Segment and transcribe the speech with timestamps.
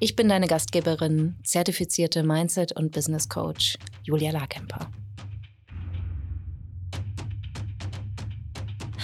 [0.00, 4.92] Ich bin deine Gastgeberin, zertifizierte Mindset- und Business Coach Julia Larkemper.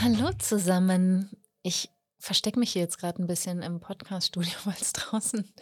[0.01, 1.31] Hallo zusammen.
[1.65, 1.91] Ich
[2.21, 5.53] verstecke mich hier jetzt gerade ein bisschen im Podcaststudio, weil es draußen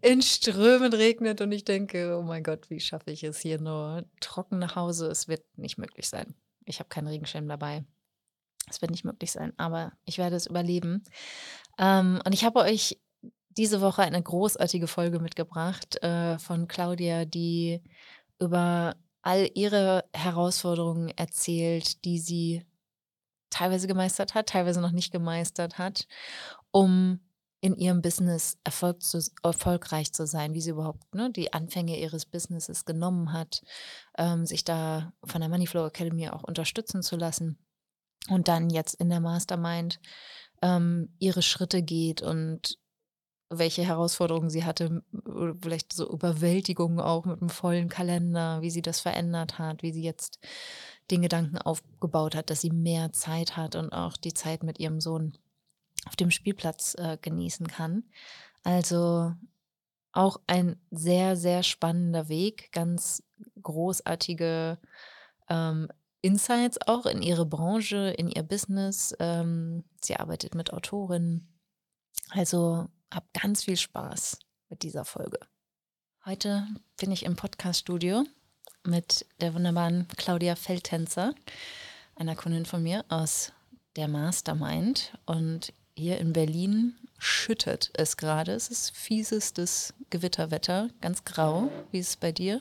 [0.00, 4.04] in Strömen regnet und ich denke, oh mein Gott, wie schaffe ich es hier nur
[4.20, 5.06] trocken nach Hause?
[5.06, 6.34] Es wird nicht möglich sein.
[6.64, 7.84] Ich habe keinen Regenschirm dabei.
[8.68, 11.04] Es wird nicht möglich sein, aber ich werde es überleben.
[11.78, 12.98] Ähm, und ich habe euch
[13.56, 17.82] diese Woche eine großartige Folge mitgebracht äh, von Claudia, die
[18.38, 22.64] über all ihre Herausforderungen erzählt, die sie
[23.50, 26.06] teilweise gemeistert hat, teilweise noch nicht gemeistert hat,
[26.70, 27.20] um
[27.60, 32.24] in ihrem Business Erfolg zu, erfolgreich zu sein, wie sie überhaupt ne, die Anfänge ihres
[32.24, 33.62] Businesses genommen hat,
[34.16, 37.58] ähm, sich da von der Moneyflow Academy auch unterstützen zu lassen
[38.30, 40.00] und dann jetzt in der Mastermind
[40.62, 42.78] ähm, ihre Schritte geht und
[43.50, 45.02] welche Herausforderungen sie hatte,
[45.60, 50.02] vielleicht so Überwältigungen auch mit einem vollen Kalender, wie sie das verändert hat, wie sie
[50.02, 50.38] jetzt
[51.10, 55.00] den Gedanken aufgebaut hat, dass sie mehr Zeit hat und auch die Zeit mit ihrem
[55.00, 55.36] Sohn
[56.06, 58.04] auf dem Spielplatz äh, genießen kann.
[58.62, 59.34] Also
[60.12, 63.22] auch ein sehr, sehr spannender Weg, ganz
[63.60, 64.78] großartige
[65.48, 65.88] ähm,
[66.22, 69.14] Insights auch in ihre Branche, in ihr Business.
[69.18, 71.48] Ähm, sie arbeitet mit Autorinnen.
[72.30, 75.38] Also hab ganz viel Spaß mit dieser Folge.
[76.24, 76.66] Heute
[76.98, 78.24] bin ich im Podcaststudio
[78.84, 81.34] mit der wunderbaren Claudia Feldtänzer,
[82.14, 83.52] einer Kundin von mir aus
[83.96, 85.12] der Mastermind.
[85.26, 88.52] Und hier in Berlin schüttet es gerade.
[88.52, 91.70] Es ist fiesestes Gewitterwetter, ganz grau.
[91.90, 92.60] Wie ist es bei dir?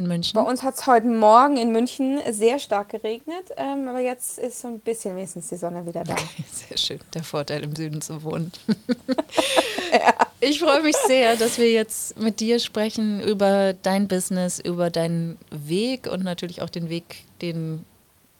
[0.00, 0.32] In München?
[0.34, 4.60] Bei uns hat es heute Morgen in München sehr stark geregnet, ähm, aber jetzt ist
[4.60, 6.14] so ein bisschen wenigstens die Sonne wieder da.
[6.14, 8.50] Okay, sehr schön, der Vorteil im Süden zu wohnen.
[9.92, 10.14] ja.
[10.40, 15.38] Ich freue mich sehr, dass wir jetzt mit dir sprechen über dein Business, über deinen
[15.50, 17.84] Weg und natürlich auch den Weg, den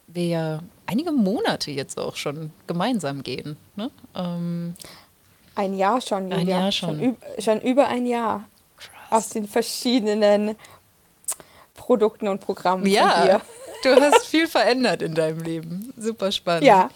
[0.07, 3.55] wir ja einige Monate jetzt auch schon gemeinsam gehen.
[3.75, 3.91] Ne?
[4.15, 4.73] Ähm,
[5.53, 6.37] ein Jahr schon, Julia.
[6.37, 6.99] Ein Jahr schon.
[6.99, 8.47] Schon, schon über ein Jahr.
[8.77, 8.91] Krass.
[9.11, 10.55] Aus den verschiedenen
[11.91, 13.41] Produkten und Programmen ja.
[13.83, 15.91] Du hast viel verändert in deinem Leben.
[15.97, 16.63] Super spannend.
[16.63, 16.89] Ja.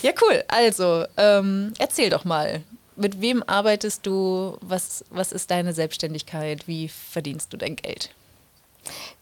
[0.00, 0.42] Ja, cool.
[0.48, 2.62] Also, ähm, erzähl doch mal.
[2.96, 4.56] Mit wem arbeitest du?
[4.62, 6.66] Was, was ist deine Selbstständigkeit?
[6.66, 8.14] Wie verdienst du dein Geld?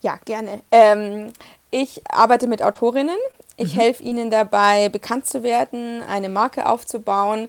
[0.01, 0.61] Ja, gerne.
[0.71, 1.33] Ähm,
[1.73, 3.19] ich arbeite mit Autorinnen.
[3.57, 3.81] Ich mhm.
[3.81, 7.49] helfe ihnen dabei, bekannt zu werden, eine Marke aufzubauen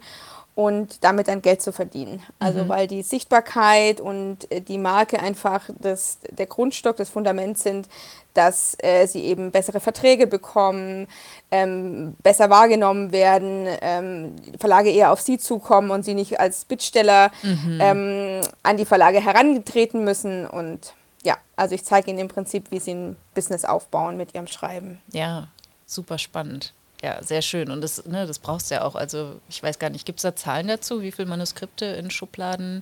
[0.58, 2.24] und damit dann Geld zu verdienen.
[2.40, 2.70] Also mhm.
[2.70, 7.88] weil die Sichtbarkeit und äh, die Marke einfach das, der Grundstock, das Fundament sind,
[8.34, 11.06] dass äh, sie eben bessere Verträge bekommen,
[11.52, 17.30] ähm, besser wahrgenommen werden, ähm, Verlage eher auf sie zukommen und sie nicht als Bittsteller
[17.44, 17.80] mhm.
[17.80, 20.48] ähm, an die Verlage herangetreten müssen.
[20.48, 24.48] Und ja, also ich zeige ihnen im Prinzip, wie sie ein Business aufbauen mit ihrem
[24.48, 25.02] Schreiben.
[25.12, 25.50] Ja,
[25.86, 26.74] super spannend.
[27.04, 27.70] Ja, sehr schön.
[27.70, 28.96] Und das, ne, das brauchst du ja auch.
[28.96, 32.82] Also ich weiß gar nicht, gibt es da Zahlen dazu, wie viele Manuskripte in Schubladen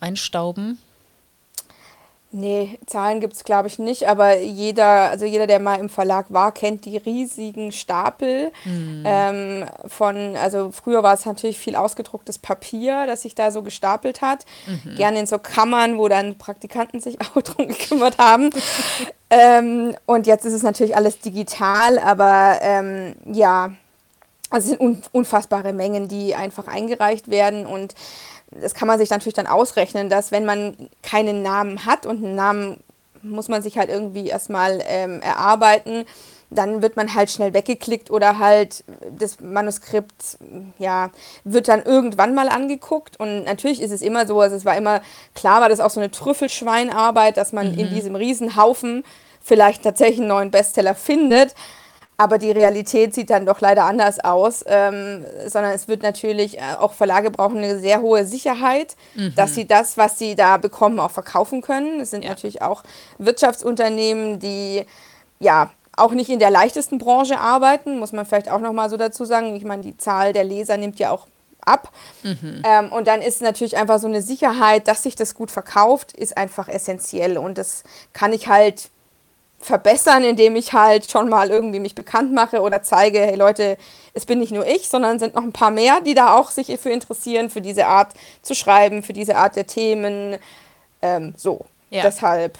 [0.00, 0.78] einstauben?
[2.34, 6.26] Nee, Zahlen gibt es, glaube ich, nicht, aber jeder, also jeder, der mal im Verlag
[6.30, 9.02] war, kennt die riesigen Stapel mhm.
[9.04, 14.22] ähm, von, also früher war es natürlich viel ausgedrucktes Papier, das sich da so gestapelt
[14.22, 14.46] hat.
[14.66, 14.94] Mhm.
[14.96, 18.48] Gerne in so Kammern, wo dann Praktikanten sich auch drum gekümmert haben.
[19.28, 23.72] ähm, und jetzt ist es natürlich alles digital, aber ähm, ja,
[24.48, 27.94] also es sind unfassbare Mengen, die einfach eingereicht werden und
[28.60, 32.34] das kann man sich natürlich dann ausrechnen, dass wenn man keinen Namen hat und einen
[32.34, 32.82] Namen
[33.22, 36.04] muss man sich halt irgendwie erstmal ähm, erarbeiten,
[36.50, 40.38] dann wird man halt schnell weggeklickt oder halt das Manuskript,
[40.78, 41.10] ja,
[41.44, 43.18] wird dann irgendwann mal angeguckt.
[43.18, 45.00] Und natürlich ist es immer so, also es war immer,
[45.34, 47.78] klar war das auch so eine Trüffelschweinarbeit, dass man mhm.
[47.78, 49.04] in diesem Riesenhaufen
[49.42, 51.54] vielleicht tatsächlich einen neuen Bestseller findet.
[52.22, 56.76] Aber die Realität sieht dann doch leider anders aus, ähm, sondern es wird natürlich, äh,
[56.78, 59.34] auch Verlage brauchen eine sehr hohe Sicherheit, mhm.
[59.34, 61.98] dass sie das, was sie da bekommen, auch verkaufen können.
[61.98, 62.30] Es sind ja.
[62.30, 62.84] natürlich auch
[63.18, 64.86] Wirtschaftsunternehmen, die
[65.40, 69.24] ja auch nicht in der leichtesten Branche arbeiten, muss man vielleicht auch nochmal so dazu
[69.24, 69.56] sagen.
[69.56, 71.26] Ich meine, die Zahl der Leser nimmt ja auch
[71.60, 71.90] ab.
[72.22, 72.62] Mhm.
[72.64, 76.36] Ähm, und dann ist natürlich einfach so eine Sicherheit, dass sich das gut verkauft, ist
[76.36, 77.36] einfach essentiell.
[77.36, 77.82] Und das
[78.12, 78.90] kann ich halt
[79.64, 83.76] verbessern, indem ich halt schon mal irgendwie mich bekannt mache oder zeige, hey Leute,
[84.14, 86.66] es bin nicht nur ich, sondern sind noch ein paar mehr, die da auch sich
[86.80, 88.12] für interessieren, für diese Art
[88.42, 90.38] zu schreiben, für diese Art der Themen.
[91.00, 91.64] Ähm, so.
[91.90, 92.02] Ja.
[92.02, 92.58] Deshalb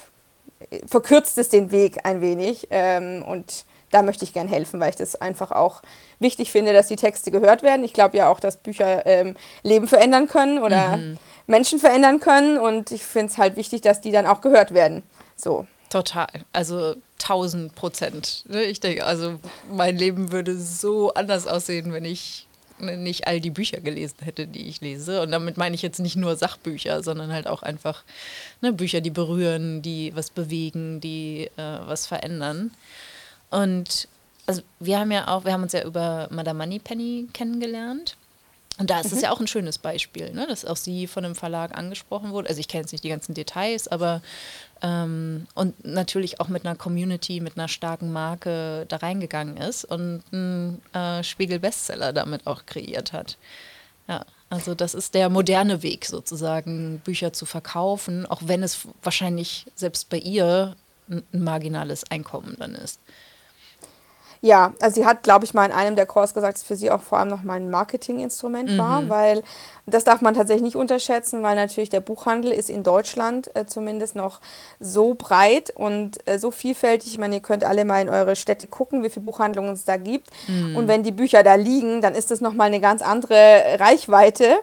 [0.87, 2.69] verkürzt es den Weg ein wenig.
[2.71, 5.83] Ähm, und da möchte ich gern helfen, weil ich das einfach auch
[6.19, 7.85] wichtig finde, dass die Texte gehört werden.
[7.85, 11.19] Ich glaube ja auch, dass Bücher ähm, Leben verändern können oder mhm.
[11.47, 12.59] Menschen verändern können.
[12.59, 15.03] Und ich finde es halt wichtig, dass die dann auch gehört werden.
[15.37, 15.67] So.
[15.93, 16.27] Total.
[16.55, 18.45] Also tausend Prozent.
[18.49, 18.65] Ne?
[18.65, 19.39] Ich denke, also
[19.71, 22.47] mein Leben würde so anders aussehen, wenn ich
[22.79, 25.21] nicht all die Bücher gelesen hätte, die ich lese.
[25.21, 28.05] Und damit meine ich jetzt nicht nur Sachbücher, sondern halt auch einfach
[28.63, 32.71] ne, Bücher, die berühren, die was bewegen, die äh, was verändern.
[33.51, 34.09] Und
[34.47, 38.17] also wir haben ja auch, wir haben uns ja über Madame Moneypenny kennengelernt.
[38.79, 39.25] Und da ist es mhm.
[39.25, 40.47] ja auch ein schönes Beispiel, ne?
[40.47, 42.49] dass auch sie von einem Verlag angesprochen wurde.
[42.49, 44.23] Also ich kenne jetzt nicht die ganzen Details, aber
[44.83, 50.23] ähm, und natürlich auch mit einer Community, mit einer starken Marke da reingegangen ist und
[50.33, 53.39] einen äh, Spiegel-Bestseller damit auch kreiert hat.
[54.09, 59.67] Ja, also das ist der moderne Weg sozusagen, Bücher zu verkaufen, auch wenn es wahrscheinlich
[59.77, 60.77] selbst bei ihr
[61.09, 63.01] ein, ein marginales Einkommen dann ist.
[64.45, 66.91] Ja, also sie hat, glaube ich, mal in einem der Calls gesagt, dass für sie
[66.91, 68.79] auch vor allem noch mal ein Marketinginstrument mhm.
[68.79, 69.45] war, weil
[69.87, 74.17] das darf man tatsächlich nicht unterschätzen, weil natürlich der Buchhandel ist in Deutschland äh, zumindest
[74.17, 74.41] noch
[74.81, 77.13] so breit und äh, so vielfältig.
[77.13, 79.97] Ich meine, ihr könnt alle mal in eure Städte gucken, wie viele Buchhandlungen es da
[79.97, 80.29] gibt.
[80.49, 80.75] Mhm.
[80.77, 84.57] Und wenn die Bücher da liegen, dann ist das noch mal eine ganz andere Reichweite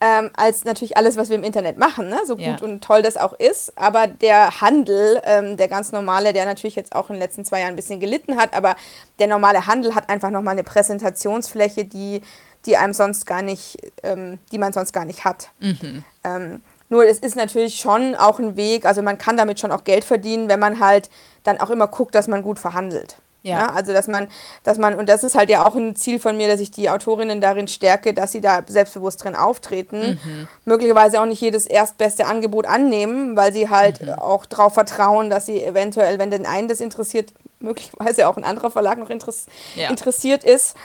[0.00, 2.20] ähm, als natürlich alles, was wir im Internet machen, ne?
[2.26, 2.56] so gut ja.
[2.62, 3.76] und toll das auch ist.
[3.76, 7.60] Aber der Handel, ähm, der ganz normale, der natürlich jetzt auch in den letzten zwei
[7.60, 8.76] Jahren ein bisschen gelitten hat, aber
[9.18, 12.22] der normale Handel hat einfach nochmal eine Präsentationsfläche, die,
[12.64, 15.50] die einem sonst gar nicht, ähm, die man sonst gar nicht hat.
[15.60, 16.04] Mhm.
[16.24, 19.84] Ähm, nur es ist natürlich schon auch ein Weg, also man kann damit schon auch
[19.84, 21.10] Geld verdienen, wenn man halt
[21.44, 23.16] dann auch immer guckt, dass man gut verhandelt.
[23.42, 23.58] Ja.
[23.58, 23.72] ja.
[23.72, 24.28] also dass man,
[24.62, 26.90] dass man, und das ist halt ja auch ein Ziel von mir, dass ich die
[26.90, 30.20] Autorinnen darin stärke, dass sie da selbstbewusst drin auftreten.
[30.22, 30.48] Mhm.
[30.64, 34.10] Möglicherweise auch nicht jedes erstbeste Angebot annehmen, weil sie halt mhm.
[34.10, 38.70] auch darauf vertrauen, dass sie eventuell, wenn den einen das interessiert, möglicherweise auch ein anderer
[38.70, 39.90] Verlag noch interess ja.
[39.90, 40.76] interessiert ist.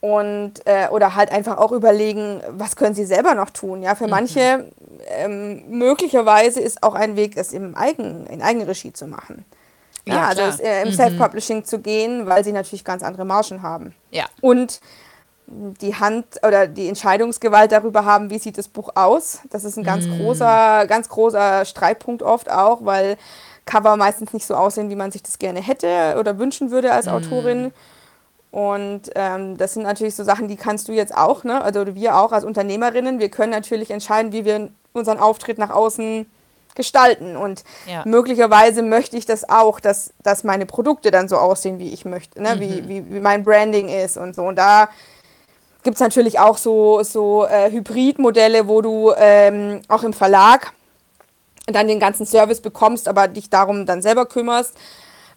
[0.00, 3.84] Und äh, oder halt einfach auch überlegen, was können sie selber noch tun.
[3.84, 4.10] Ja, für mhm.
[4.10, 4.72] manche
[5.06, 9.44] ähm, möglicherweise ist auch ein Weg, es im Eigen, in Eigenregie zu machen.
[10.04, 10.94] Ja, ja also es, äh, im mhm.
[10.94, 13.94] Self-Publishing zu gehen, weil sie natürlich ganz andere Margen haben.
[14.10, 14.26] Ja.
[14.40, 14.80] Und
[15.46, 19.40] die Hand oder die Entscheidungsgewalt darüber haben, wie sieht das Buch aus.
[19.50, 20.18] Das ist ein ganz mm.
[20.18, 23.16] großer, ganz großer Streitpunkt oft auch, weil
[23.66, 27.06] Cover meistens nicht so aussehen, wie man sich das gerne hätte oder wünschen würde als
[27.06, 27.10] mm.
[27.10, 27.72] Autorin.
[28.50, 31.62] Und ähm, das sind natürlich so Sachen, die kannst du jetzt auch, ne?
[31.62, 36.26] Also wir auch als Unternehmerinnen, wir können natürlich entscheiden, wie wir unseren Auftritt nach außen
[36.74, 37.36] gestalten.
[37.36, 38.02] Und ja.
[38.04, 42.42] möglicherweise möchte ich das auch, dass, dass meine Produkte dann so aussehen, wie ich möchte,
[42.42, 42.56] ne?
[42.56, 42.60] Mhm.
[42.60, 44.42] wie, wie, wie mein Branding ist und so.
[44.42, 44.88] Und da
[45.82, 50.72] gibt es natürlich auch so, so äh, Hybridmodelle, wo du ähm, auch im Verlag
[51.66, 54.76] dann den ganzen Service bekommst, aber dich darum dann selber kümmerst.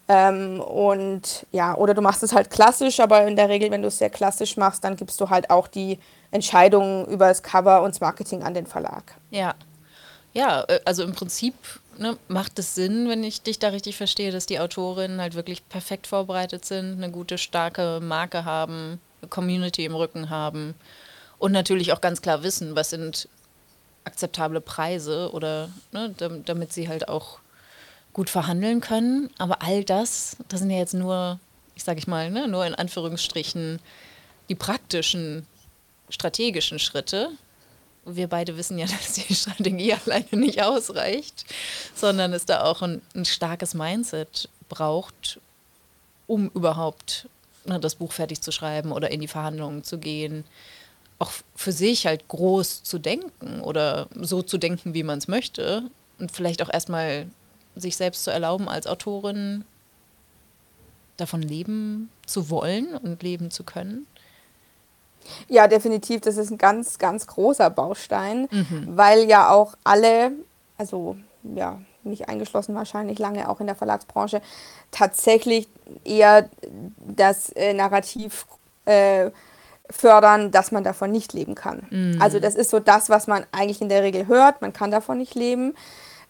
[0.08, 3.88] Ähm, und ja, oder du machst es halt klassisch, aber in der Regel, wenn du
[3.88, 6.00] es sehr klassisch machst, dann gibst du halt auch die
[6.30, 9.16] Entscheidungen über das Cover und das Marketing an den Verlag.
[9.32, 9.56] Ja,
[10.36, 11.56] ja, äh, also im Prinzip
[11.98, 15.68] ne, macht es Sinn, wenn ich dich da richtig verstehe, dass die Autorinnen halt wirklich
[15.68, 20.76] perfekt vorbereitet sind, eine gute, starke Marke haben, eine Community im Rücken haben
[21.40, 23.28] und natürlich auch ganz klar wissen, was sind
[24.04, 26.14] akzeptable Preise oder ne,
[26.46, 27.40] damit sie halt auch
[28.14, 29.32] gut verhandeln können.
[29.40, 31.40] Aber all das, das sind ja jetzt nur,
[31.76, 33.80] ich sage ich mal, ne, nur in Anführungsstrichen
[34.48, 35.48] die praktischen,
[36.10, 37.32] strategischen Schritte,
[38.06, 41.46] wir beide wissen ja, dass die Strategie alleine nicht ausreicht,
[41.96, 45.40] sondern es da auch ein, ein starkes Mindset braucht,
[46.28, 47.28] um überhaupt
[47.66, 50.44] ne, das Buch fertig zu schreiben oder in die Verhandlungen zu gehen.
[51.18, 55.90] Auch für sich halt groß zu denken oder so zu denken, wie man es möchte.
[56.20, 57.28] Und vielleicht auch erstmal
[57.76, 59.66] sich selbst zu erlauben, als Autorin
[61.18, 64.08] davon leben zu wollen und leben zu können.
[65.48, 66.22] Ja, definitiv.
[66.22, 68.88] Das ist ein ganz, ganz großer Baustein, mhm.
[68.88, 70.32] weil ja auch alle,
[70.78, 74.42] also ja, mich eingeschlossen wahrscheinlich lange auch in der Verlagsbranche,
[74.92, 75.68] tatsächlich
[76.04, 76.50] eher
[77.00, 78.46] das äh, Narrativ
[78.86, 79.32] äh,
[79.90, 81.84] fördern, dass man davon nicht leben kann.
[81.90, 82.22] Mhm.
[82.22, 84.62] Also das ist so das, was man eigentlich in der Regel hört.
[84.62, 85.76] Man kann davon nicht leben.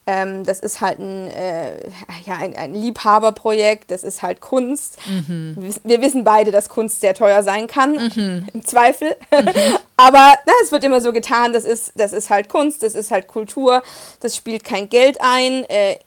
[0.07, 1.79] Ähm, das ist halt ein, äh,
[2.25, 4.97] ja, ein, ein, Liebhaberprojekt, das ist halt Kunst.
[5.07, 5.55] Mhm.
[5.57, 8.47] Wir, wir, wissen beide, dass Kunst sehr teuer sein kann, mhm.
[8.53, 9.15] im Zweifel.
[9.31, 9.49] Mhm.
[9.97, 13.09] Aber na, es wird immer so getan, das ist, das ist halt Kunst, das ist
[13.09, 13.81] halt Kultur,
[14.19, 15.63] das spielt kein Geld ein.
[15.69, 15.97] Äh,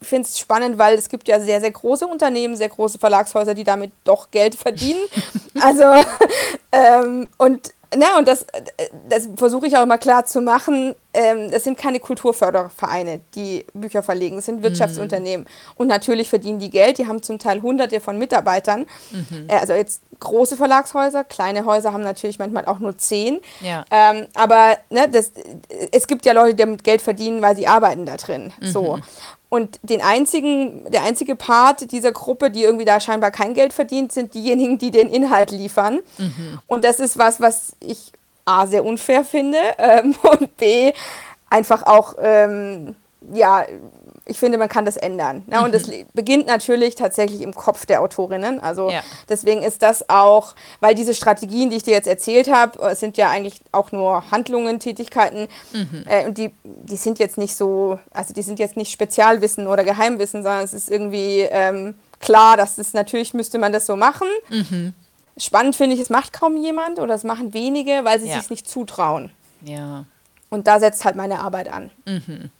[0.00, 3.64] finde es spannend, weil es gibt ja sehr, sehr große Unternehmen, sehr große Verlagshäuser, die
[3.64, 5.00] damit doch Geld verdienen.
[5.60, 5.84] also,
[6.72, 8.46] ähm, und na, und das,
[9.08, 10.94] das versuche ich auch immer klar zu machen.
[11.14, 14.38] Ähm, das sind keine Kulturfördervereine, die Bücher verlegen.
[14.38, 14.62] Es sind.
[14.62, 15.46] Wirtschaftsunternehmen.
[15.46, 15.72] Mhm.
[15.76, 16.98] Und natürlich verdienen die Geld.
[16.98, 18.86] Die haben zum Teil hunderte von Mitarbeitern.
[19.10, 19.46] Mhm.
[19.48, 21.24] Äh, also jetzt große Verlagshäuser.
[21.24, 23.40] Kleine Häuser haben natürlich manchmal auch nur zehn.
[23.60, 23.84] Ja.
[23.90, 25.32] Ähm, aber ne, das,
[25.90, 28.52] es gibt ja Leute, die damit Geld verdienen, weil sie arbeiten da drin.
[28.60, 28.66] Mhm.
[28.66, 28.98] So.
[29.48, 34.10] Und den einzigen, der einzige Part dieser Gruppe, die irgendwie da scheinbar kein Geld verdient,
[34.10, 36.00] sind diejenigen, die den Inhalt liefern.
[36.16, 36.60] Mhm.
[36.66, 38.12] Und das ist was, was ich
[38.44, 40.92] A sehr unfair finde ähm, und B
[41.50, 42.96] einfach auch ähm,
[43.32, 43.64] ja
[44.24, 45.42] ich finde, man kann das ändern.
[45.46, 45.62] Ne?
[45.62, 46.06] Und es mhm.
[46.14, 48.60] beginnt natürlich tatsächlich im Kopf der Autorinnen.
[48.60, 49.02] Also ja.
[49.28, 53.30] deswegen ist das auch, weil diese Strategien, die ich dir jetzt erzählt habe, sind ja
[53.30, 55.48] eigentlich auch nur Handlungen, Tätigkeiten.
[55.72, 56.04] Mhm.
[56.06, 59.82] Äh, und die, die sind jetzt nicht so, also die sind jetzt nicht Spezialwissen oder
[59.82, 64.28] Geheimwissen, sondern es ist irgendwie ähm, klar, dass es natürlich müsste man das so machen.
[64.50, 64.94] Mhm.
[65.36, 68.40] Spannend finde ich, es macht kaum jemand oder es machen wenige, weil sie ja.
[68.40, 69.30] sich nicht zutrauen.
[69.62, 70.04] Ja.
[70.50, 71.90] Und da setzt halt meine Arbeit an.
[72.04, 72.50] Mhm.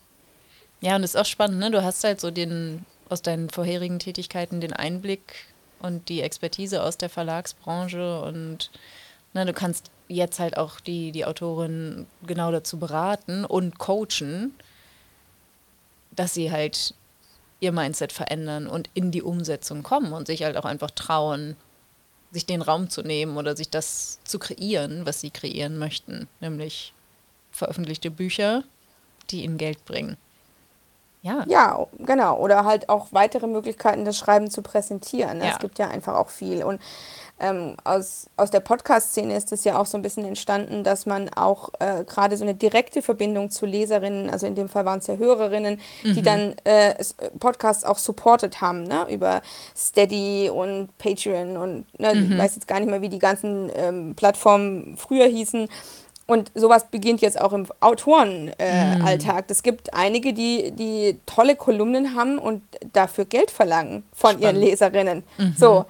[0.80, 1.70] Ja, und das ist auch spannend, ne?
[1.70, 5.44] Du hast halt so den aus deinen vorherigen Tätigkeiten den Einblick
[5.80, 8.70] und die Expertise aus der Verlagsbranche und
[9.34, 14.54] ne, du kannst jetzt halt auch die, die Autorin genau dazu beraten und coachen,
[16.10, 16.94] dass sie halt
[17.60, 21.56] ihr Mindset verändern und in die Umsetzung kommen und sich halt auch einfach trauen,
[22.32, 26.94] sich den Raum zu nehmen oder sich das zu kreieren, was sie kreieren möchten, nämlich
[27.50, 28.64] veröffentlichte Bücher,
[29.30, 30.16] die ihnen Geld bringen.
[31.22, 31.44] Ja.
[31.46, 32.36] Ja, genau.
[32.38, 35.38] Oder halt auch weitere Möglichkeiten, das Schreiben zu präsentieren.
[35.38, 35.50] Ja.
[35.50, 36.64] Es gibt ja einfach auch viel.
[36.64, 36.80] Und
[37.42, 41.28] ähm, aus, aus der Podcast-Szene ist es ja auch so ein bisschen entstanden, dass man
[41.30, 45.08] auch äh, gerade so eine direkte Verbindung zu Leserinnen, also in dem Fall waren es
[45.08, 46.14] ja Hörerinnen, mhm.
[46.14, 46.94] die dann äh,
[47.40, 49.06] Podcasts auch supported haben, ne?
[49.10, 49.42] über
[49.76, 52.32] Steady und Patreon und ne, mhm.
[52.32, 55.68] ich weiß jetzt gar nicht mehr, wie die ganzen ähm, Plattformen früher hießen.
[56.26, 59.44] Und sowas beginnt jetzt auch im Autorenalltag.
[59.48, 59.62] Es äh, mhm.
[59.64, 64.42] gibt einige, die, die tolle Kolumnen haben und dafür Geld verlangen von Spannend.
[64.42, 65.24] ihren Leserinnen.
[65.36, 65.54] Mhm.
[65.58, 65.84] So.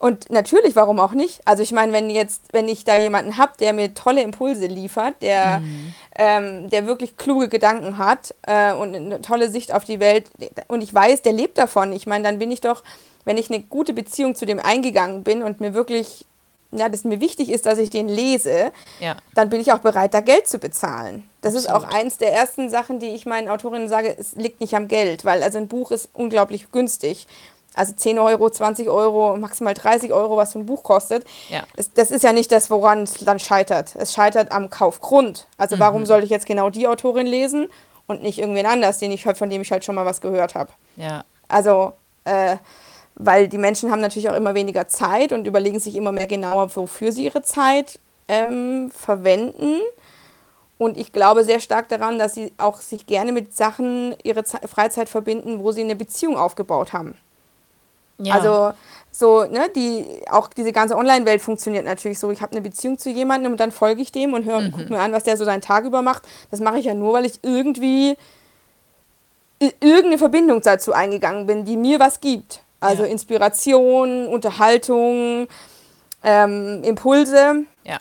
[0.00, 1.42] Und natürlich, warum auch nicht?
[1.44, 5.14] Also ich meine, wenn jetzt, wenn ich da jemanden habe, der mir tolle Impulse liefert,
[5.20, 5.94] der, mhm.
[6.16, 10.30] ähm, der wirklich kluge Gedanken hat äh, und eine tolle Sicht auf die Welt
[10.68, 11.92] und ich weiß, der lebt davon.
[11.92, 12.82] Ich meine, dann bin ich doch,
[13.26, 16.24] wenn ich eine gute Beziehung zu dem eingegangen bin und mir wirklich
[16.72, 19.16] ja, dass mir wichtig ist, dass ich den lese, ja.
[19.34, 21.28] dann bin ich auch bereit, da Geld zu bezahlen.
[21.40, 21.82] Das Absolut.
[21.82, 24.86] ist auch eins der ersten Sachen, die ich meinen Autorinnen sage, es liegt nicht am
[24.86, 27.26] Geld, weil also ein Buch ist unglaublich günstig.
[27.74, 31.24] Also 10 Euro, 20 Euro, maximal 30 Euro, was so ein Buch kostet.
[31.48, 31.62] Ja.
[31.76, 33.94] Das, das ist ja nicht das, woran es dann scheitert.
[33.96, 35.46] Es scheitert am Kaufgrund.
[35.56, 35.80] Also mhm.
[35.80, 37.68] warum soll ich jetzt genau die Autorin lesen
[38.06, 40.72] und nicht irgendwen anders, den ich, von dem ich halt schon mal was gehört habe.
[40.96, 41.24] Ja.
[41.48, 41.92] Also
[42.24, 42.56] äh,
[43.14, 46.74] weil die Menschen haben natürlich auch immer weniger Zeit und überlegen sich immer mehr genauer,
[46.74, 47.98] wofür sie ihre Zeit
[48.28, 49.80] ähm, verwenden.
[50.78, 54.58] Und ich glaube sehr stark daran, dass sie auch sich gerne mit Sachen ihre Ze
[54.66, 57.14] Freizeit verbinden, wo sie eine Beziehung aufgebaut haben.
[58.20, 58.34] Ja.
[58.34, 58.72] Also
[59.12, 62.30] so, ne, die, auch diese ganze Online-Welt funktioniert natürlich so.
[62.30, 64.72] Ich habe eine Beziehung zu jemandem und dann folge ich dem und höre mhm.
[64.72, 66.22] guck mir an, was der so seinen Tag über macht.
[66.50, 68.16] Das mache ich ja nur, weil ich irgendwie
[69.58, 72.62] irgendeine Verbindung dazu eingegangen bin, die mir was gibt.
[72.80, 73.10] Also ja.
[73.10, 75.48] Inspiration, Unterhaltung,
[76.22, 77.64] ähm, Impulse.
[77.84, 77.98] Ja.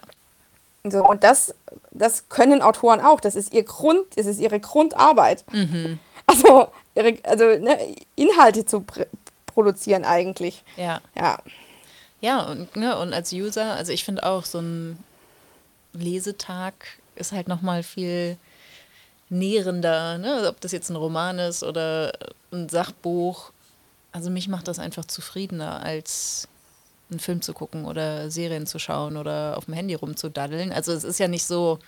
[0.86, 1.54] So, und das,
[1.92, 3.20] das können Autoren auch.
[3.20, 5.44] Das ist ihr Grund, das ist ihre Grundarbeit.
[5.52, 6.00] Mhm.
[6.26, 7.78] Also, ihre, also ne,
[8.16, 8.86] Inhalte zu
[9.62, 10.63] produzieren eigentlich.
[10.78, 11.01] Ja.
[11.16, 11.39] Ja.
[12.22, 15.00] Ja, und, ne, und als User, also ich finde auch, so ein
[15.94, 16.74] Lesetag
[17.16, 18.38] ist halt nochmal viel
[19.30, 20.48] nährender, ne?
[20.50, 22.12] ob das jetzt ein Roman ist oder
[22.51, 23.51] ein Sachbuch
[24.12, 26.48] also mich macht das einfach zufriedener, als
[27.10, 30.72] einen Film zu gucken oder Serien zu schauen oder auf dem Handy rumzudaddeln.
[30.72, 31.80] Also es ist ja nicht so,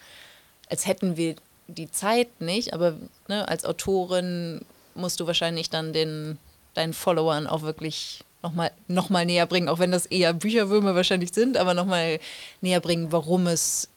[0.70, 1.36] als hätten wir
[1.68, 2.96] die Zeit nicht, aber
[3.28, 4.62] ne, als Autorin
[4.96, 6.38] musst du wahrscheinlich dann den,
[6.74, 11.34] deinen Followern auch wirklich nochmal noch mal näher bringen, auch wenn das eher Bücherwürmer wahrscheinlich
[11.34, 12.20] sind, aber nochmal
[12.62, 13.90] näher bringen, warum es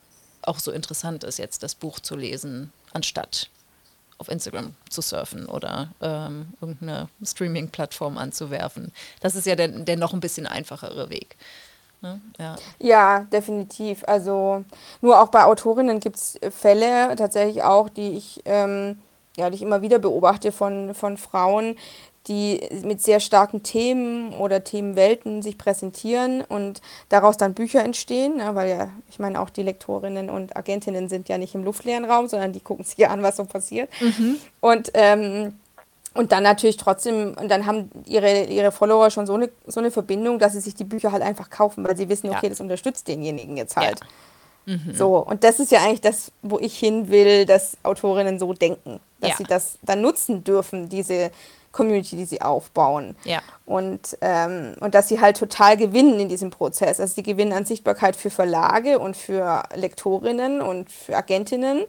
[0.42, 3.48] auch so interessant ist, jetzt das Buch zu lesen, anstatt
[4.18, 8.92] auf Instagram zu surfen oder ähm, irgendeine Streaming-Plattform anzuwerfen.
[9.20, 11.36] Das ist ja der, der noch ein bisschen einfachere Weg.
[12.00, 12.20] Ne?
[12.38, 12.56] Ja.
[12.78, 14.04] ja, definitiv.
[14.06, 14.64] Also
[15.00, 18.98] nur auch bei Autorinnen gibt es Fälle tatsächlich auch, die ich ähm,
[19.36, 21.76] ja, die ich immer wieder beobachte von, von Frauen,
[22.26, 28.54] die mit sehr starken Themen oder Themenwelten sich präsentieren und daraus dann Bücher entstehen, ne,
[28.54, 32.28] weil ja, ich meine, auch die Lektorinnen und Agentinnen sind ja nicht im luftleeren Raum,
[32.28, 33.90] sondern die gucken sich ja an, was so passiert.
[34.00, 34.36] Mhm.
[34.60, 35.58] Und, ähm,
[36.14, 39.90] und dann natürlich trotzdem, und dann haben ihre, ihre Follower schon so eine, so eine
[39.90, 42.48] Verbindung, dass sie sich die Bücher halt einfach kaufen, weil sie wissen, okay, ja.
[42.48, 44.00] das unterstützt denjenigen jetzt halt.
[44.00, 44.06] Ja.
[44.76, 44.94] Mhm.
[44.94, 49.00] So, und das ist ja eigentlich das, wo ich hin will, dass Autorinnen so denken,
[49.20, 49.36] dass ja.
[49.36, 51.30] sie das dann nutzen dürfen, diese
[51.74, 53.16] Community, die sie aufbauen.
[53.24, 53.40] Ja.
[53.66, 57.00] Und, ähm, und dass sie halt total gewinnen in diesem Prozess.
[57.00, 61.84] Also sie gewinnen an Sichtbarkeit für Verlage und für Lektorinnen und für Agentinnen.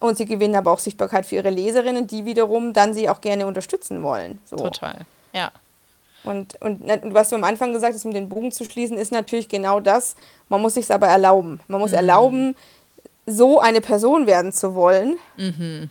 [0.00, 3.46] Und sie gewinnen aber auch Sichtbarkeit für ihre Leserinnen, die wiederum dann sie auch gerne
[3.46, 4.40] unterstützen wollen.
[4.46, 4.56] So.
[4.56, 5.00] Total,
[5.32, 5.50] ja.
[6.24, 9.12] Und, und, und was du am Anfang gesagt hast, um den Bogen zu schließen, ist
[9.12, 10.16] natürlich genau das.
[10.48, 11.60] Man muss sich aber erlauben.
[11.68, 11.96] Man muss mhm.
[11.96, 12.56] erlauben,
[13.26, 15.90] so eine Person werden zu wollen, mhm.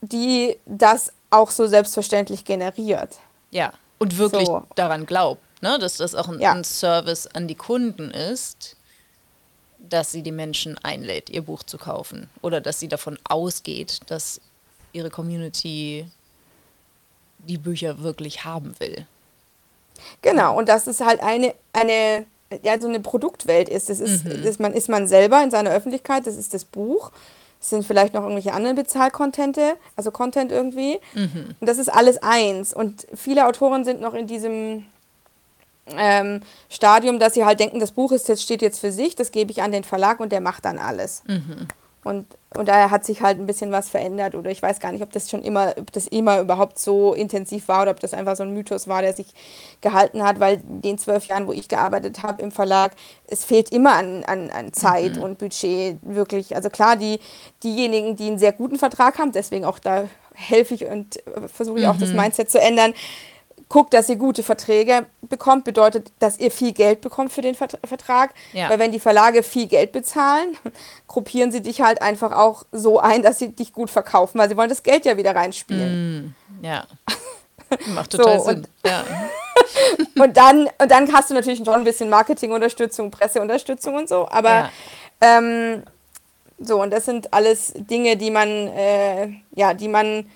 [0.00, 3.18] die das auch so selbstverständlich generiert.
[3.50, 4.62] Ja, und wirklich so.
[4.74, 5.78] daran glaubt, ne?
[5.78, 6.52] dass das auch ein, ja.
[6.52, 8.76] ein Service an die Kunden ist,
[9.78, 12.30] dass sie die Menschen einlädt, ihr Buch zu kaufen.
[12.40, 14.40] Oder dass sie davon ausgeht, dass
[14.92, 16.06] ihre Community
[17.38, 19.06] die Bücher wirklich haben will.
[20.20, 22.26] Genau, und dass es halt eine, eine,
[22.62, 23.88] ja, so eine Produktwelt ist.
[23.88, 24.42] Das ist, mhm.
[24.42, 27.10] das man, ist man selber in seiner Öffentlichkeit, das ist das Buch.
[27.62, 30.98] Sind vielleicht noch irgendwelche anderen Bezahlcontente, also Content irgendwie.
[31.14, 31.54] Mhm.
[31.60, 32.74] Und das ist alles eins.
[32.74, 34.84] Und viele Autoren sind noch in diesem
[35.86, 39.30] ähm, Stadium, dass sie halt denken, das Buch ist jetzt, steht jetzt für sich, das
[39.30, 41.22] gebe ich an den Verlag und der macht dann alles.
[41.26, 41.68] Mhm.
[42.04, 45.02] Und, und daher hat sich halt ein bisschen was verändert oder ich weiß gar nicht,
[45.02, 48.34] ob das schon immer, ob das immer überhaupt so intensiv war oder ob das einfach
[48.34, 49.28] so ein Mythos war, der sich
[49.80, 52.92] gehalten hat, weil in den zwölf Jahren, wo ich gearbeitet habe im Verlag,
[53.28, 55.22] es fehlt immer an, an, an Zeit mhm.
[55.22, 56.56] und Budget wirklich.
[56.56, 57.20] Also klar, die,
[57.62, 61.22] diejenigen, die einen sehr guten Vertrag haben, deswegen auch da helfe ich und
[61.54, 62.16] versuche ich auch das mhm.
[62.16, 62.94] Mindset zu ändern,
[63.72, 68.34] guckt, dass ihr gute Verträge bekommt, bedeutet, dass ihr viel Geld bekommt für den Vertrag.
[68.52, 68.68] Ja.
[68.68, 70.58] Weil wenn die Verlage viel Geld bezahlen,
[71.08, 74.58] gruppieren sie dich halt einfach auch so ein, dass sie dich gut verkaufen, weil sie
[74.58, 76.34] wollen das Geld ja wieder reinspielen.
[76.60, 76.84] Mm, ja.
[77.94, 78.58] Macht total so, Sinn.
[78.58, 79.04] Und, ja.
[80.22, 84.50] und, dann, und dann hast du natürlich schon ein bisschen Marketingunterstützung, Presseunterstützung und so, aber
[84.50, 84.70] ja.
[85.22, 85.82] ähm,
[86.58, 90.26] so, und das sind alles Dinge, die man, äh, ja, die man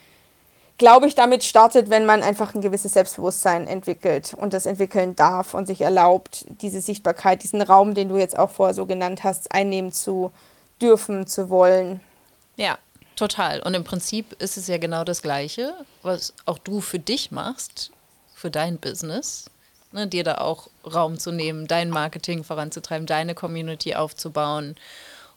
[0.78, 5.54] glaube ich, damit startet, wenn man einfach ein gewisses Selbstbewusstsein entwickelt und das entwickeln darf
[5.54, 9.52] und sich erlaubt, diese Sichtbarkeit, diesen Raum, den du jetzt auch vorher so genannt hast,
[9.52, 10.32] einnehmen zu
[10.80, 12.00] dürfen, zu wollen.
[12.56, 12.78] Ja,
[13.16, 13.62] total.
[13.62, 17.90] Und im Prinzip ist es ja genau das Gleiche, was auch du für dich machst,
[18.34, 19.46] für dein Business.
[19.92, 24.74] Ne, dir da auch Raum zu nehmen, dein Marketing voranzutreiben, deine Community aufzubauen,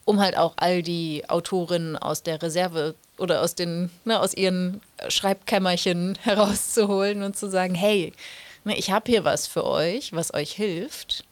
[0.10, 4.82] um halt auch all die Autorinnen aus der Reserve oder aus den, ne, aus ihren
[5.08, 8.14] Schreibkämmerchen herauszuholen und zu sagen, hey,
[8.64, 11.26] ne, ich habe hier was für euch, was euch hilft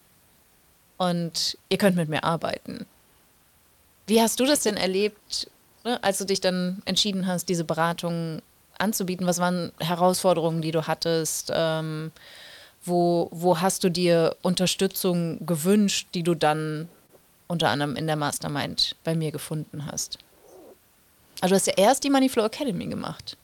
[0.97, 2.85] und ihr könnt mit mir arbeiten.
[4.05, 5.49] Wie hast du das denn erlebt,
[5.83, 8.43] ne, als du dich dann entschieden hast, diese Beratung
[8.77, 9.25] anzubieten?
[9.25, 11.51] Was waren Herausforderungen, die du hattest?
[11.51, 12.11] Ähm,
[12.83, 16.87] wo, wo hast du dir Unterstützung gewünscht, die du dann
[17.47, 20.19] unter anderem in der Mastermind bei mir gefunden hast?
[21.41, 23.37] Also du hast ja erst die Moneyflow Academy gemacht.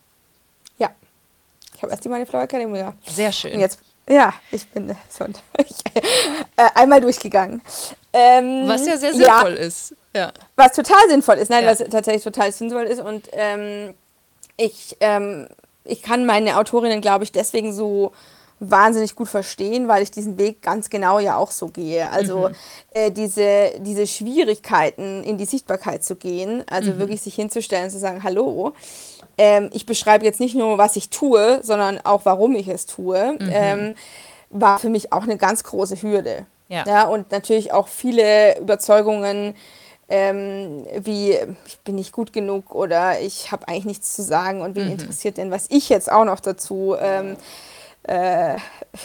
[0.78, 0.90] Ja,
[1.76, 2.98] ich habe erst die Moneyflow Academy gemacht.
[3.08, 3.54] Sehr schön.
[3.54, 5.32] Und jetzt, ja, ich bin so äh,
[6.76, 7.62] einmal durchgegangen.
[8.12, 9.96] Ähm, was ja sehr sinnvoll ja, ist.
[10.16, 10.32] Ja.
[10.56, 11.50] Was total sinnvoll ist.
[11.50, 11.72] Nein, ja.
[11.72, 13.00] was tatsächlich total sinnvoll ist.
[13.00, 13.94] Und ähm,
[14.58, 15.48] ich, ähm,
[15.84, 18.14] ich kann meine Autorinnen, glaube ich, deswegen so
[18.70, 22.10] wahnsinnig gut verstehen, weil ich diesen Weg ganz genau ja auch so gehe.
[22.12, 22.56] Also mhm.
[22.92, 27.00] äh, diese, diese Schwierigkeiten in die Sichtbarkeit zu gehen, also mhm.
[27.00, 28.74] wirklich sich hinzustellen und zu sagen, hallo,
[29.38, 33.34] ähm, ich beschreibe jetzt nicht nur, was ich tue, sondern auch, warum ich es tue,
[33.40, 33.50] mhm.
[33.52, 33.96] ähm,
[34.50, 36.46] war für mich auch eine ganz große Hürde.
[36.70, 36.86] Ja.
[36.88, 39.56] ja und natürlich auch viele Überzeugungen,
[40.10, 44.76] ähm, wie ich bin nicht gut genug oder ich habe eigentlich nichts zu sagen und
[44.76, 44.92] wen mhm.
[44.92, 47.36] interessiert denn, was ich jetzt auch noch dazu ähm,
[48.04, 48.56] äh,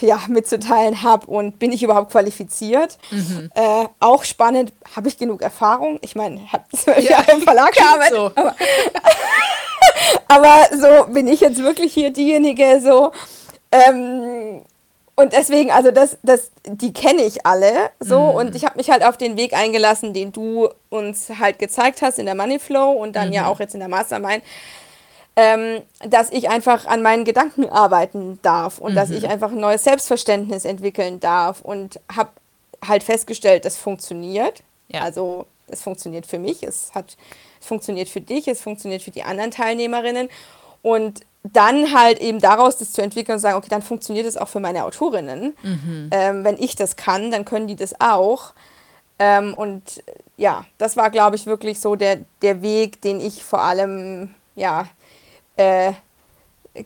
[0.00, 2.98] ja, mitzuteilen habe und bin ich überhaupt qualifiziert.
[3.10, 3.50] Mhm.
[3.54, 5.98] Äh, auch spannend, habe ich genug Erfahrung?
[6.02, 8.16] Ich meine, ich habe zwölf ja, Jahre im Verlag gearbeitet.
[8.16, 8.32] So.
[8.34, 8.54] Aber,
[10.28, 13.12] aber, so bin ich jetzt wirklich hier diejenige so.
[13.70, 14.62] Ähm,
[15.14, 18.36] und deswegen, also das, das, die kenne ich alle so mhm.
[18.36, 22.20] und ich habe mich halt auf den Weg eingelassen, den du uns halt gezeigt hast
[22.20, 23.34] in der Moneyflow und dann mhm.
[23.34, 24.44] ja auch jetzt in der Mastermind
[25.40, 28.96] ähm, dass ich einfach an meinen Gedanken arbeiten darf und mhm.
[28.96, 32.30] dass ich einfach ein neues Selbstverständnis entwickeln darf und habe
[32.84, 34.64] halt festgestellt, das funktioniert.
[34.88, 35.02] Ja.
[35.02, 36.64] Also es funktioniert für mich.
[36.64, 37.16] Es hat
[37.60, 40.28] es funktioniert für dich, es funktioniert für die anderen Teilnehmerinnen
[40.82, 44.48] und dann halt eben daraus das zu entwickeln und sagen, okay, dann funktioniert es auch
[44.48, 45.56] für meine Autorinnen.
[45.62, 46.10] Mhm.
[46.10, 48.54] Ähm, wenn ich das kann, dann können die das auch.
[49.20, 50.02] Ähm, und
[50.36, 54.88] ja, das war, glaube ich, wirklich so der, der Weg, den ich vor allem, ja,
[55.58, 55.92] äh,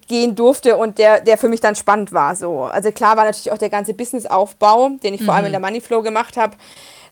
[0.08, 2.34] gehen durfte und der, der für mich dann spannend war.
[2.34, 2.64] So.
[2.64, 5.24] Also klar war natürlich auch der ganze Businessaufbau, den ich mhm.
[5.26, 5.60] vor allem in mhm.
[5.62, 6.56] der Moneyflow gemacht habe,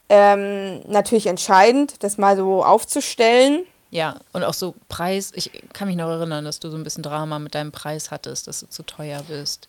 [0.09, 3.65] ähm, natürlich entscheidend, das mal so aufzustellen.
[3.91, 7.03] Ja, und auch so Preis, ich kann mich noch erinnern, dass du so ein bisschen
[7.03, 9.69] Drama mit deinem Preis hattest, dass du zu teuer bist.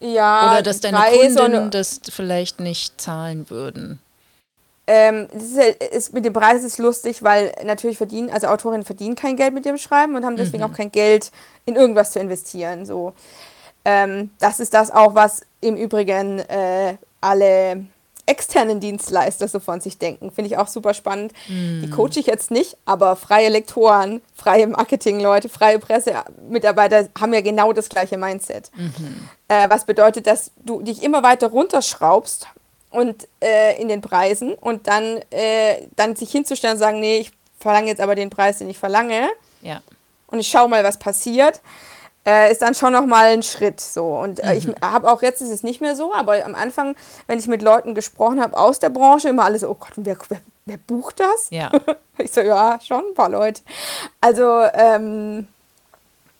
[0.00, 0.52] Ja.
[0.52, 4.00] Oder dass deine Kunden das vielleicht nicht zahlen würden.
[4.90, 5.58] Ähm, ist,
[5.92, 9.66] ist, mit dem Preis ist lustig, weil natürlich verdienen, also Autorinnen verdienen kein Geld mit
[9.66, 10.70] dem Schreiben und haben deswegen mhm.
[10.70, 11.30] auch kein Geld
[11.66, 12.86] in irgendwas zu investieren.
[12.86, 13.12] So.
[13.84, 17.84] Ähm, das ist das auch, was im Übrigen äh, alle
[18.24, 20.30] externen Dienstleister so von sich denken.
[20.30, 21.32] Finde ich auch super spannend.
[21.48, 21.80] Mm.
[21.82, 27.72] Die coache ich jetzt nicht, aber freie Lektoren, freie Marketingleute, freie Pressemitarbeiter haben ja genau
[27.72, 28.70] das gleiche Mindset.
[28.74, 29.28] Mhm.
[29.48, 32.48] Äh, was bedeutet, dass du dich immer weiter runterschraubst
[32.90, 37.32] und äh, in den Preisen und dann, äh, dann sich hinzustellen und sagen, nee, ich
[37.58, 39.28] verlange jetzt aber den Preis, den ich verlange.
[39.62, 39.82] Ja.
[40.28, 41.60] Und ich schaue mal, was passiert
[42.28, 44.06] äh, ist dann schon nochmal ein Schritt so.
[44.18, 44.58] Und äh, mhm.
[44.58, 46.94] ich habe auch jetzt ist es nicht mehr so, aber am Anfang,
[47.26, 50.16] wenn ich mit Leuten gesprochen habe aus der Branche, immer alle so, oh Gott, wer,
[50.28, 51.48] wer, wer bucht das?
[51.50, 51.70] Ja.
[52.18, 53.62] ich so, ja, schon ein paar Leute.
[54.20, 55.48] Also, ähm,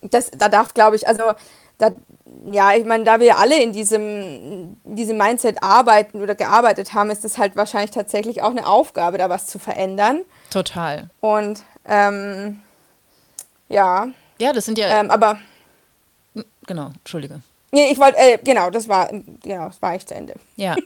[0.02, 1.22] das, da darf, glaube ich, also,
[1.78, 1.90] da,
[2.50, 7.10] ja, ich meine, da wir alle in diesem, in diesem Mindset arbeiten oder gearbeitet haben,
[7.10, 10.22] ist es halt wahrscheinlich tatsächlich auch eine Aufgabe, da was zu verändern.
[10.50, 11.10] Total.
[11.20, 12.60] Und ähm,
[13.68, 14.08] ja.
[14.40, 15.00] Ja, das sind ja.
[15.00, 15.38] Ähm, aber
[16.68, 17.40] Genau, Entschuldige.
[17.70, 19.10] Nee, ich wollte, äh, genau, das war,
[19.42, 20.34] genau, das war ich zu Ende.
[20.56, 20.76] Ja.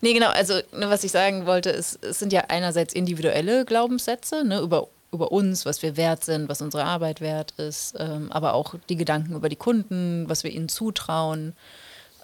[0.00, 4.44] Nee, genau, also ne, was ich sagen wollte, ist, es sind ja einerseits individuelle Glaubenssätze,
[4.44, 8.54] ne, über, über uns, was wir wert sind, was unsere Arbeit wert ist, ähm, aber
[8.54, 11.54] auch die Gedanken über die Kunden, was wir ihnen zutrauen.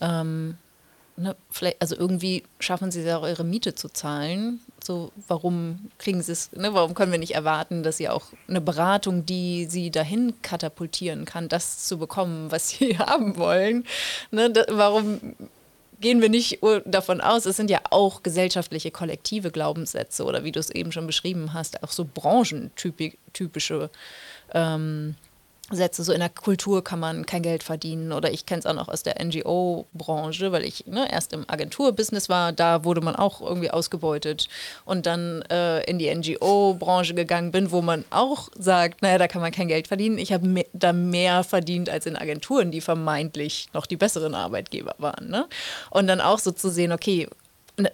[0.01, 0.57] Ähm,
[1.17, 1.35] ne,
[1.79, 4.61] also irgendwie schaffen sie es ja auch, ihre Miete zu zahlen.
[4.83, 8.61] So, warum kriegen sie es, ne, warum können wir nicht erwarten, dass sie auch eine
[8.61, 13.85] Beratung, die sie dahin katapultieren kann, das zu bekommen, was sie haben wollen?
[14.31, 15.37] Ne, da, warum
[16.05, 20.61] gehen wir nicht davon aus, es sind ja auch gesellschaftliche kollektive Glaubenssätze oder wie du
[20.61, 23.91] es eben schon beschrieben hast, auch so branchentypische
[24.53, 25.15] ähm,
[25.71, 28.75] Sätze, so in der Kultur kann man kein Geld verdienen oder ich kenne es auch
[28.75, 33.41] noch aus der NGO-Branche, weil ich ne, erst im Agenturbusiness war, da wurde man auch
[33.41, 34.49] irgendwie ausgebeutet
[34.85, 39.41] und dann äh, in die NGO-Branche gegangen bin, wo man auch sagt, naja, da kann
[39.41, 40.19] man kein Geld verdienen.
[40.19, 44.95] Ich habe me da mehr verdient als in Agenturen, die vermeintlich noch die besseren Arbeitgeber
[44.99, 45.29] waren.
[45.29, 45.47] Ne?
[45.91, 47.29] Und dann auch so zu sehen, okay,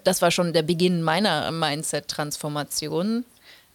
[0.05, 3.25] das war schon der Beginn meiner Mindset-Transformation,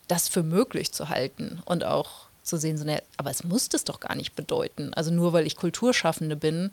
[0.08, 2.86] das für möglich zu halten und auch zu sehen, so,
[3.18, 4.94] aber es muss das doch gar nicht bedeuten.
[4.94, 6.72] Also nur weil ich Kulturschaffende bin,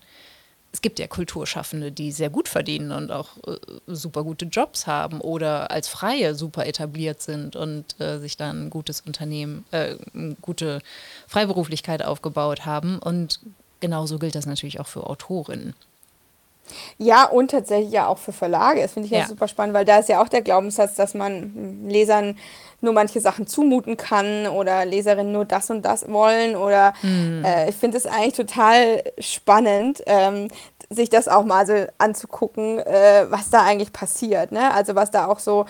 [0.73, 3.57] es gibt ja Kulturschaffende, die sehr gut verdienen und auch äh,
[3.87, 8.71] super gute Jobs haben oder als Freie super etabliert sind und äh, sich dann ein
[8.71, 9.97] gutes Unternehmen, äh,
[10.41, 10.81] gute
[11.29, 12.99] Freiberuflichkeit aufgebaut haben.
[12.99, 13.41] Und
[13.81, 15.75] genauso gilt das natürlich auch für Autorinnen.
[16.99, 18.83] Ja, und tatsächlich ja auch für Verlage.
[18.83, 21.15] Das finde ich ja, ja super spannend, weil da ist ja auch der Glaubenssatz, dass
[21.15, 22.39] man Lesern
[22.81, 26.57] nur manche Sachen zumuten kann oder Leserinnen nur das und das wollen.
[26.57, 27.45] Oder mhm.
[27.45, 30.49] äh, ich finde es eigentlich total spannend, ähm,
[30.91, 34.53] sich das auch mal so anzugucken, äh, was da eigentlich passiert.
[34.53, 34.73] Ne?
[34.75, 35.67] Also was da auch so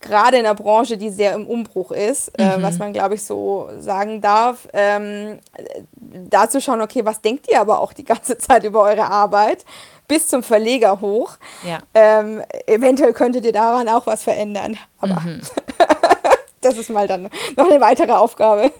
[0.00, 2.60] gerade in der Branche, die sehr im Umbruch ist, äh, mhm.
[2.60, 5.38] äh, was man, glaube ich, so sagen darf, ähm,
[5.94, 9.64] da zu schauen, okay, was denkt ihr aber auch die ganze Zeit über eure Arbeit?
[10.10, 11.38] Bis zum Verleger hoch.
[11.64, 11.78] Ja.
[11.94, 14.76] Ähm, eventuell könntet ihr daran auch was verändern.
[14.98, 15.40] Aber mhm.
[16.60, 18.72] das ist mal dann noch eine weitere Aufgabe.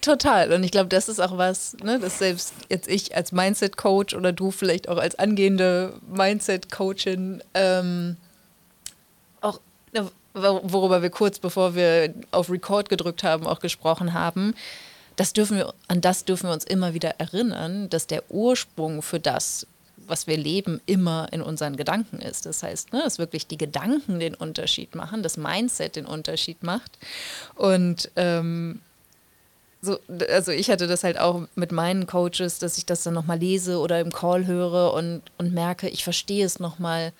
[0.00, 0.50] Total.
[0.54, 4.32] Und ich glaube, das ist auch was, ne, dass selbst jetzt ich als Mindset-Coach oder
[4.32, 8.16] du vielleicht auch als angehende Mindset-Coachin ähm,
[9.42, 9.60] auch,
[9.92, 14.54] ne, worüber wir kurz bevor wir auf Record gedrückt haben, auch gesprochen haben,
[15.16, 19.20] das dürfen wir, an das dürfen wir uns immer wieder erinnern, dass der Ursprung für
[19.20, 19.66] das,
[20.10, 22.46] was wir leben, immer in unseren Gedanken ist.
[22.46, 26.98] Das heißt, ne, dass wirklich die Gedanken den Unterschied machen, das Mindset den Unterschied macht.
[27.54, 28.80] Und ähm,
[29.82, 29.98] so,
[30.30, 33.78] also ich hatte das halt auch mit meinen Coaches, dass ich das dann nochmal lese
[33.78, 37.12] oder im Call höre und, und merke, ich verstehe es nochmal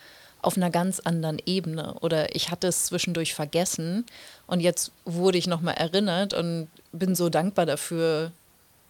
[0.42, 4.04] auf einer ganz anderen Ebene oder ich hatte es zwischendurch vergessen
[4.46, 8.32] und jetzt wurde ich nochmal erinnert und bin so dankbar dafür,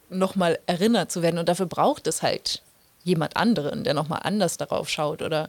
[0.08, 2.62] nochmal erinnert zu werden und dafür braucht es halt
[3.04, 5.48] jemand anderen, der nochmal anders darauf schaut oder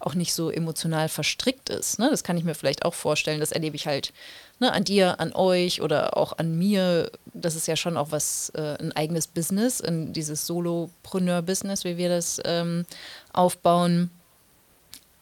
[0.00, 1.98] auch nicht so emotional verstrickt ist.
[1.98, 2.08] Ne?
[2.10, 3.40] Das kann ich mir vielleicht auch vorstellen.
[3.40, 4.12] Das erlebe ich halt
[4.58, 7.10] ne, an dir, an euch oder auch an mir.
[7.34, 12.08] Das ist ja schon auch was, äh, ein eigenes Business, in dieses Solopreneur-Business, wie wir
[12.08, 12.84] das ähm,
[13.32, 14.10] aufbauen.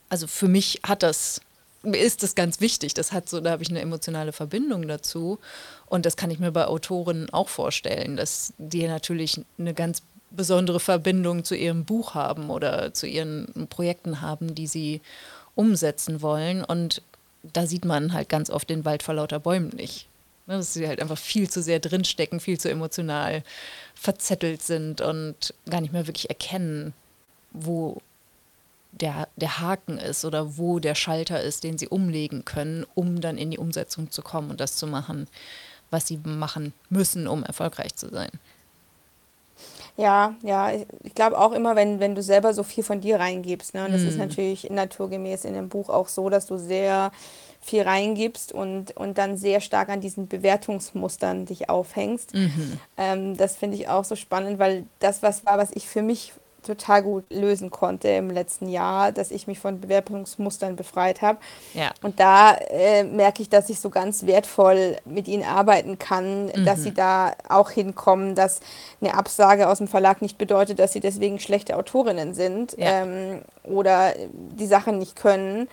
[0.08, 1.40] Also für mich hat das,
[1.82, 2.94] ist das ganz wichtig.
[2.94, 5.38] Das hat so, da habe ich eine emotionale Verbindung dazu.
[5.86, 10.80] Und das kann ich mir bei Autoren auch vorstellen, dass die natürlich eine ganz besondere
[10.80, 15.00] Verbindung zu ihrem Buch haben oder zu ihren Projekten haben, die sie
[15.54, 16.64] umsetzen wollen.
[16.64, 17.02] Und
[17.42, 20.06] da sieht man halt ganz oft den Wald vor lauter Bäumen nicht.
[20.46, 23.42] Ne, dass sie halt einfach viel zu sehr drinstecken, viel zu emotional
[23.94, 26.92] verzettelt sind und gar nicht mehr wirklich erkennen,
[27.52, 27.98] wo
[28.92, 33.38] der, der Haken ist oder wo der Schalter ist, den sie umlegen können, um dann
[33.38, 35.28] in die Umsetzung zu kommen und das zu machen,
[35.90, 38.30] was sie machen müssen, um erfolgreich zu sein.
[39.96, 40.70] Ja, ja,
[41.02, 43.84] ich glaube auch immer, wenn, wenn du selber so viel von dir reingibst, ne?
[43.84, 44.20] Und das ist mhm.
[44.20, 47.12] natürlich naturgemäß in dem Buch auch so, dass du sehr
[47.60, 52.34] viel reingibst und, und dann sehr stark an diesen Bewertungsmustern dich aufhängst.
[52.34, 52.80] Mhm.
[52.96, 56.32] Ähm, das finde ich auch so spannend, weil das was war, was ich für mich
[56.62, 61.38] total gut lösen konnte im letzten Jahr, dass ich mich von Bewerbungsmustern befreit habe.
[61.74, 61.90] Ja.
[62.02, 66.64] Und da äh, merke ich, dass ich so ganz wertvoll mit ihnen arbeiten kann, mhm.
[66.64, 68.60] dass sie da auch hinkommen, dass
[69.00, 73.02] eine Absage aus dem Verlag nicht bedeutet, dass sie deswegen schlechte Autorinnen sind ja.
[73.02, 75.68] ähm, oder die Sachen nicht können.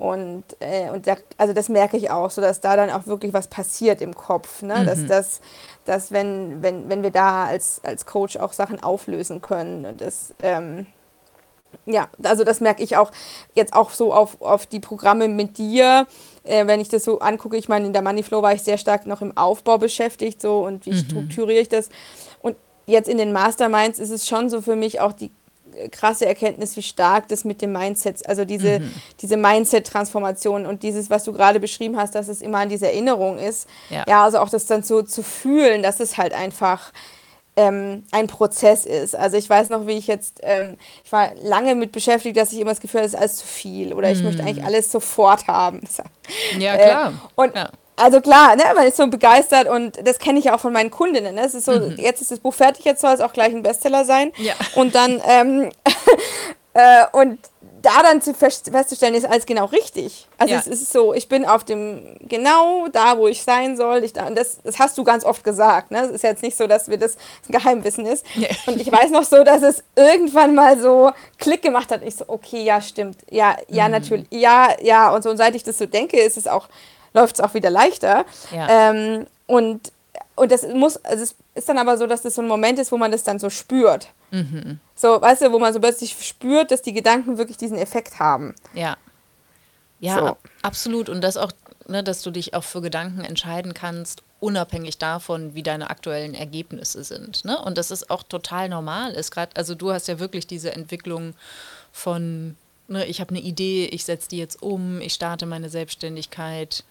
[0.00, 3.34] Und, äh, und da, also das merke ich auch, so dass da dann auch wirklich
[3.34, 4.62] was passiert im Kopf.
[4.62, 4.78] Ne?
[4.78, 4.86] Mhm.
[4.86, 5.40] Dass, dass,
[5.84, 10.86] dass wenn, wenn, wenn wir da als, als Coach auch Sachen auflösen können, das, ähm,
[11.84, 13.12] ja, also das merke ich auch
[13.54, 16.06] jetzt auch so auf, auf die Programme mit dir.
[16.44, 19.06] Äh, wenn ich das so angucke, ich meine, in der Moneyflow war ich sehr stark
[19.06, 21.04] noch im Aufbau beschäftigt, so und wie mhm.
[21.04, 21.90] strukturiere ich das.
[22.40, 25.30] Und jetzt in den Masterminds ist es schon so für mich auch die
[25.90, 28.94] krasse Erkenntnis, wie stark das mit dem Mindset, also diese, mhm.
[29.20, 33.38] diese Mindset-Transformation und dieses, was du gerade beschrieben hast, dass es immer an diese Erinnerung
[33.38, 33.68] ist.
[33.88, 34.04] Ja.
[34.08, 36.92] ja, also auch das dann so zu fühlen, dass es halt einfach
[37.56, 39.14] ähm, ein Prozess ist.
[39.14, 42.60] Also ich weiß noch, wie ich jetzt, ähm, ich war lange mit beschäftigt, dass ich
[42.60, 44.66] immer das Gefühl habe, es ist alles zu viel oder ich möchte eigentlich mhm.
[44.66, 45.80] alles sofort haben.
[46.58, 47.08] Ja, klar.
[47.08, 47.70] Äh, und ja.
[48.00, 50.90] Also klar, ne, man ist so begeistert und das kenne ich ja auch von meinen
[50.90, 51.34] Kundinnen.
[51.34, 51.42] Ne?
[51.44, 51.96] Es ist so, mhm.
[51.98, 54.32] jetzt ist das Buch fertig, jetzt soll es auch gleich ein Bestseller sein.
[54.36, 54.54] Ja.
[54.74, 55.70] Und dann, ähm,
[56.74, 57.38] äh, und
[57.82, 60.26] da dann zu festzustellen, ist alles genau richtig.
[60.38, 60.60] Also ja.
[60.60, 64.04] es ist so, ich bin auf dem, genau da, wo ich sein soll.
[64.04, 65.90] Ich, das, das hast du ganz oft gesagt.
[65.90, 66.00] Ne?
[66.00, 67.16] Es ist jetzt nicht so, dass wir das
[67.48, 68.24] ein Geheimwissen ist.
[68.34, 68.48] Ja.
[68.66, 72.02] Und ich weiß noch so, dass es irgendwann mal so Klick gemacht hat.
[72.02, 73.18] Ich so, okay, ja, stimmt.
[73.30, 73.92] Ja, ja, mhm.
[73.92, 74.26] natürlich.
[74.30, 75.10] Ja, ja.
[75.14, 76.68] Und so, und seit ich das so denke, ist es auch
[77.12, 78.24] läuft es auch wieder leichter.
[78.54, 78.90] Ja.
[78.90, 79.92] Ähm, und,
[80.36, 82.92] und das muss, also es ist dann aber so, dass das so ein Moment ist,
[82.92, 84.08] wo man das dann so spürt.
[84.30, 84.78] Mhm.
[84.94, 88.54] So, weißt du, wo man so plötzlich spürt, dass die Gedanken wirklich diesen Effekt haben.
[88.74, 88.96] Ja.
[89.98, 90.36] Ja, so.
[90.62, 91.08] absolut.
[91.08, 91.52] Und das auch,
[91.86, 97.04] ne, dass du dich auch für Gedanken entscheiden kannst, unabhängig davon, wie deine aktuellen Ergebnisse
[97.04, 97.44] sind.
[97.44, 97.58] Ne?
[97.58, 99.12] Und das ist auch total normal.
[99.12, 101.34] Ist grad, also du hast ja wirklich diese Entwicklung
[101.92, 102.56] von
[102.90, 106.84] ne, ich habe eine Idee, ich setze die jetzt um, ich starte meine Selbstständigkeit.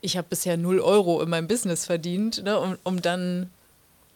[0.00, 3.50] Ich habe bisher 0 Euro in meinem Business verdient, ne, um, um dann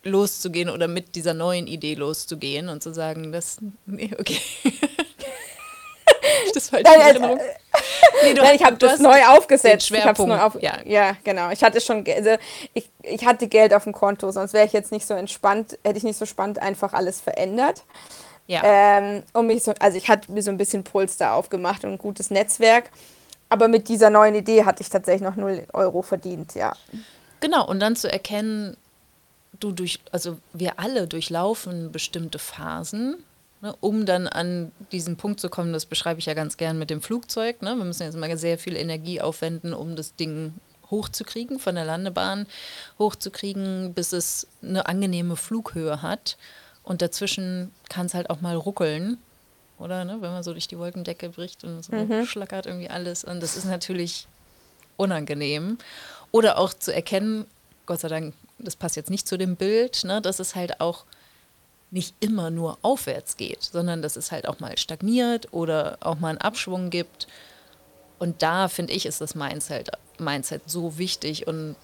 [0.04, 4.38] loszugehen oder mit dieser neuen Idee loszugehen und zu sagen, das, nee, okay.
[6.54, 7.38] das falsch Nein, äh,
[8.22, 9.86] nee, Nein, ich habe das neu aufgesetzt.
[9.88, 10.28] Schwerpunkt.
[10.28, 10.74] Neu auf, ja.
[10.84, 11.50] ja, genau.
[11.50, 12.36] Ich hatte schon, also
[12.74, 15.98] ich, ich hatte Geld auf dem Konto, sonst wäre ich jetzt nicht so entspannt, hätte
[15.98, 17.82] ich nicht so spannend einfach alles verändert.
[18.46, 18.62] Ja.
[18.64, 21.92] Ähm, und mich so, also ich hatte mir so ein bisschen Puls da aufgemacht und
[21.92, 22.90] ein gutes Netzwerk.
[23.48, 26.74] Aber mit dieser neuen Idee hatte ich tatsächlich noch 0 Euro verdient, ja.
[27.40, 28.76] Genau, und dann zu erkennen,
[29.60, 33.16] du durch, also wir alle durchlaufen bestimmte Phasen,
[33.60, 36.90] ne, um dann an diesen Punkt zu kommen, das beschreibe ich ja ganz gern mit
[36.90, 37.62] dem Flugzeug.
[37.62, 37.76] Ne?
[37.76, 40.54] Wir müssen jetzt mal sehr viel Energie aufwenden, um das Ding
[40.90, 42.46] hochzukriegen, von der Landebahn
[42.98, 46.36] hochzukriegen, bis es eine angenehme Flughöhe hat.
[46.84, 49.18] Und dazwischen kann es halt auch mal ruckeln.
[49.78, 50.18] Oder, ne?
[50.20, 52.26] wenn man so durch die Wolkendecke bricht und so mhm.
[52.26, 53.24] schlackert irgendwie alles.
[53.24, 54.28] Und das ist natürlich
[54.96, 55.78] unangenehm.
[56.30, 57.46] Oder auch zu erkennen,
[57.86, 60.20] Gott sei Dank, das passt jetzt nicht zu dem Bild, ne?
[60.20, 61.04] dass es halt auch
[61.90, 66.30] nicht immer nur aufwärts geht, sondern dass es halt auch mal stagniert oder auch mal
[66.30, 67.28] einen Abschwung gibt.
[68.18, 71.76] Und da finde ich, ist das Mindset, Mindset so wichtig und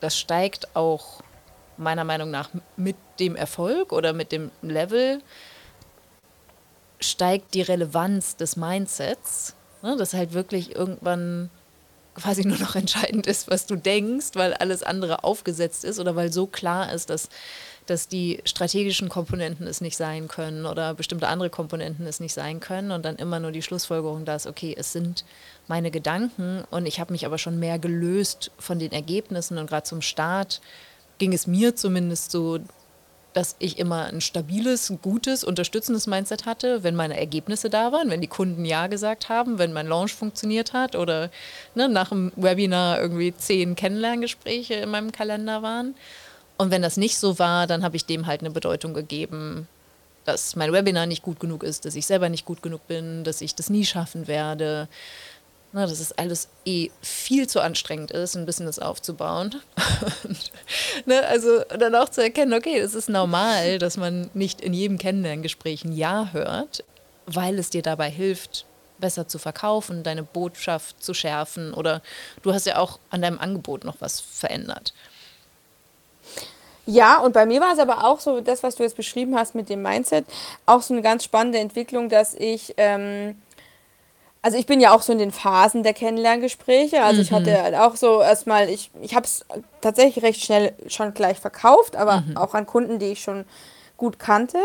[0.00, 1.22] das steigt auch
[1.80, 5.20] meiner Meinung nach mit dem Erfolg oder mit dem Level
[7.00, 11.50] steigt die Relevanz des Mindsets, ne, dass halt wirklich irgendwann
[12.14, 16.32] quasi nur noch entscheidend ist, was du denkst, weil alles andere aufgesetzt ist oder weil
[16.32, 17.28] so klar ist, dass
[17.90, 22.60] dass die strategischen Komponenten es nicht sein können oder bestimmte andere Komponenten es nicht sein
[22.60, 25.24] können und dann immer nur die Schlussfolgerung da ist, okay, es sind
[25.66, 29.82] meine Gedanken und ich habe mich aber schon mehr gelöst von den Ergebnissen und gerade
[29.82, 30.60] zum Start
[31.20, 32.58] ging es mir zumindest so,
[33.32, 38.20] dass ich immer ein stabiles, gutes, unterstützendes Mindset hatte, wenn meine Ergebnisse da waren, wenn
[38.20, 41.30] die Kunden Ja gesagt haben, wenn mein Launch funktioniert hat oder
[41.76, 45.94] ne, nach dem Webinar irgendwie zehn Kennenlerngespräche in meinem Kalender waren.
[46.58, 49.68] Und wenn das nicht so war, dann habe ich dem halt eine Bedeutung gegeben,
[50.24, 53.40] dass mein Webinar nicht gut genug ist, dass ich selber nicht gut genug bin, dass
[53.40, 54.88] ich das nie schaffen werde,
[55.72, 59.60] na, dass es alles eh viel zu anstrengend ist, ein Business aufzubauen.
[60.24, 60.52] Und,
[61.06, 64.98] ne, also dann auch zu erkennen, okay, es ist normal, dass man nicht in jedem
[64.98, 66.84] Kennenlerngespräch ein Ja hört,
[67.26, 68.66] weil es dir dabei hilft,
[68.98, 72.02] besser zu verkaufen, deine Botschaft zu schärfen oder
[72.42, 74.92] du hast ja auch an deinem Angebot noch was verändert.
[76.86, 79.54] Ja, und bei mir war es aber auch so, das, was du jetzt beschrieben hast
[79.54, 80.26] mit dem Mindset,
[80.66, 83.40] auch so eine ganz spannende Entwicklung, dass ich ähm,
[84.42, 87.02] also ich bin ja auch so in den Phasen der Kennenlerngespräche.
[87.02, 87.22] Also mhm.
[87.22, 89.44] ich hatte halt auch so erstmal, ich, ich habe es
[89.80, 92.36] tatsächlich recht schnell schon gleich verkauft, aber mhm.
[92.36, 93.44] auch an Kunden, die ich schon
[93.96, 94.58] gut kannte.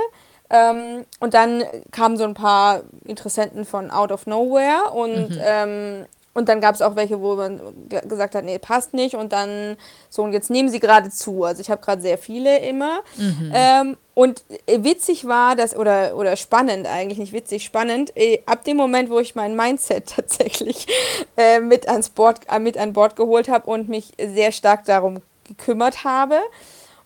[0.50, 5.42] Ähm, und dann kamen so ein paar Interessenten von Out of Nowhere und mhm.
[5.42, 6.06] ähm,
[6.36, 9.16] und dann gab es auch welche, wo man gesagt hat, nee, passt nicht.
[9.16, 9.78] Und dann
[10.10, 11.46] so, und jetzt nehmen sie gerade zu.
[11.46, 13.00] Also ich habe gerade sehr viele immer.
[13.16, 13.52] Mhm.
[13.54, 18.76] Ähm, und witzig war das, oder, oder spannend eigentlich, nicht witzig, spannend, äh, ab dem
[18.76, 20.88] Moment, wo ich mein Mindset tatsächlich
[21.38, 25.22] äh, mit, ans Board, äh, mit an Bord geholt habe und mich sehr stark darum
[25.48, 26.40] gekümmert habe.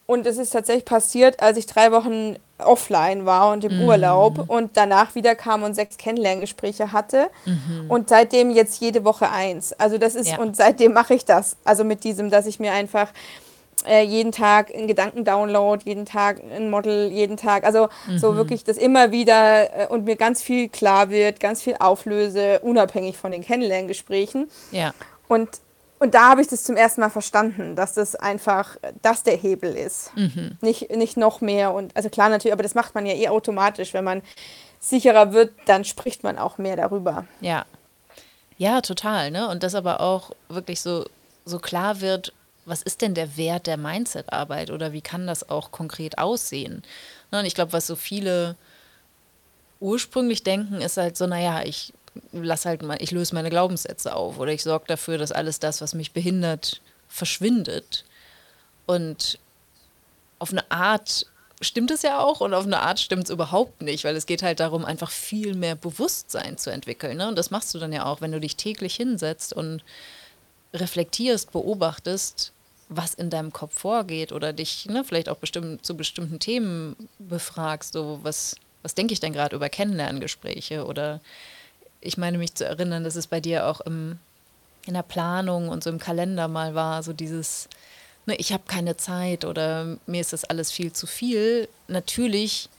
[0.07, 3.85] Und es ist tatsächlich passiert, als ich drei Wochen offline war und im mhm.
[3.85, 7.85] Urlaub und danach wieder kam und sechs Kennenlerngespräche hatte mhm.
[7.89, 9.73] und seitdem jetzt jede Woche eins.
[9.73, 10.37] Also das ist, ja.
[10.37, 11.57] und seitdem mache ich das.
[11.63, 13.09] Also mit diesem, dass ich mir einfach
[13.87, 18.17] äh, jeden Tag einen Gedankendownload, jeden Tag ein Model, jeden Tag, also mhm.
[18.17, 22.59] so wirklich das immer wieder äh, und mir ganz viel klar wird, ganz viel auflöse,
[22.59, 24.49] unabhängig von den Kennenlerngesprächen.
[24.71, 24.93] Ja.
[25.27, 25.49] Und
[25.99, 29.75] und da habe ich das zum ersten Mal verstanden, dass das einfach, das der Hebel
[29.75, 30.15] ist.
[30.15, 30.57] Mhm.
[30.61, 31.73] Nicht, nicht noch mehr.
[31.73, 33.93] Und also klar natürlich, aber das macht man ja eh automatisch.
[33.93, 34.21] Wenn man
[34.79, 37.25] sicherer wird, dann spricht man auch mehr darüber.
[37.41, 37.65] Ja.
[38.57, 39.31] Ja, total.
[39.31, 39.49] Ne?
[39.49, 41.05] Und das aber auch wirklich so,
[41.45, 42.33] so klar wird,
[42.65, 46.83] was ist denn der Wert der Mindset-Arbeit oder wie kann das auch konkret aussehen?
[47.31, 47.39] Ne?
[47.39, 48.55] Und ich glaube, was so viele
[49.79, 51.93] ursprünglich denken, ist halt so, naja, ich
[52.31, 55.81] lass halt mal, ich löse meine Glaubenssätze auf oder ich sorge dafür, dass alles das,
[55.81, 58.05] was mich behindert, verschwindet.
[58.85, 59.39] Und
[60.39, 61.25] auf eine Art
[61.61, 64.43] stimmt es ja auch und auf eine Art stimmt es überhaupt nicht, weil es geht
[64.43, 67.17] halt darum, einfach viel mehr Bewusstsein zu entwickeln.
[67.17, 67.27] Ne?
[67.27, 69.83] Und das machst du dann ja auch, wenn du dich täglich hinsetzt und
[70.73, 72.53] reflektierst, beobachtest,
[72.89, 77.93] was in deinem Kopf vorgeht oder dich ne, vielleicht auch bestimmt, zu bestimmten Themen befragst,
[77.93, 81.21] so was, was denke ich denn gerade über Kennenlerngespräche oder
[82.01, 84.19] ich meine mich zu erinnern, dass es bei dir auch im,
[84.85, 87.67] in der Planung und so im Kalender mal war, so dieses,
[88.25, 91.67] ne, ich habe keine Zeit oder mir ist das alles viel zu viel.
[91.87, 92.69] Natürlich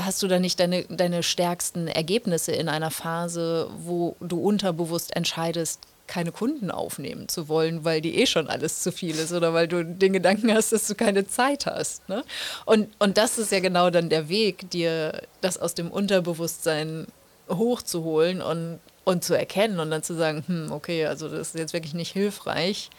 [0.00, 5.80] hast du da nicht deine, deine stärksten Ergebnisse in einer Phase, wo du unterbewusst entscheidest,
[6.06, 9.68] keine Kunden aufnehmen zu wollen, weil die eh schon alles zu viel ist oder weil
[9.68, 12.08] du den Gedanken hast, dass du keine Zeit hast.
[12.08, 12.24] Ne?
[12.66, 17.06] Und, und das ist ja genau dann der Weg, dir das aus dem Unterbewusstsein
[17.56, 21.72] hochzuholen und, und zu erkennen und dann zu sagen, hm, okay, also das ist jetzt
[21.72, 22.90] wirklich nicht hilfreich.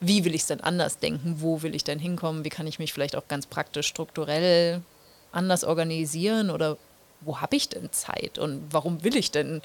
[0.00, 1.36] Wie will ich es denn anders denken?
[1.38, 2.44] Wo will ich denn hinkommen?
[2.44, 4.82] Wie kann ich mich vielleicht auch ganz praktisch strukturell
[5.32, 6.50] anders organisieren?
[6.50, 6.76] Oder
[7.22, 8.38] wo habe ich denn Zeit?
[8.38, 9.62] Und warum will ich denn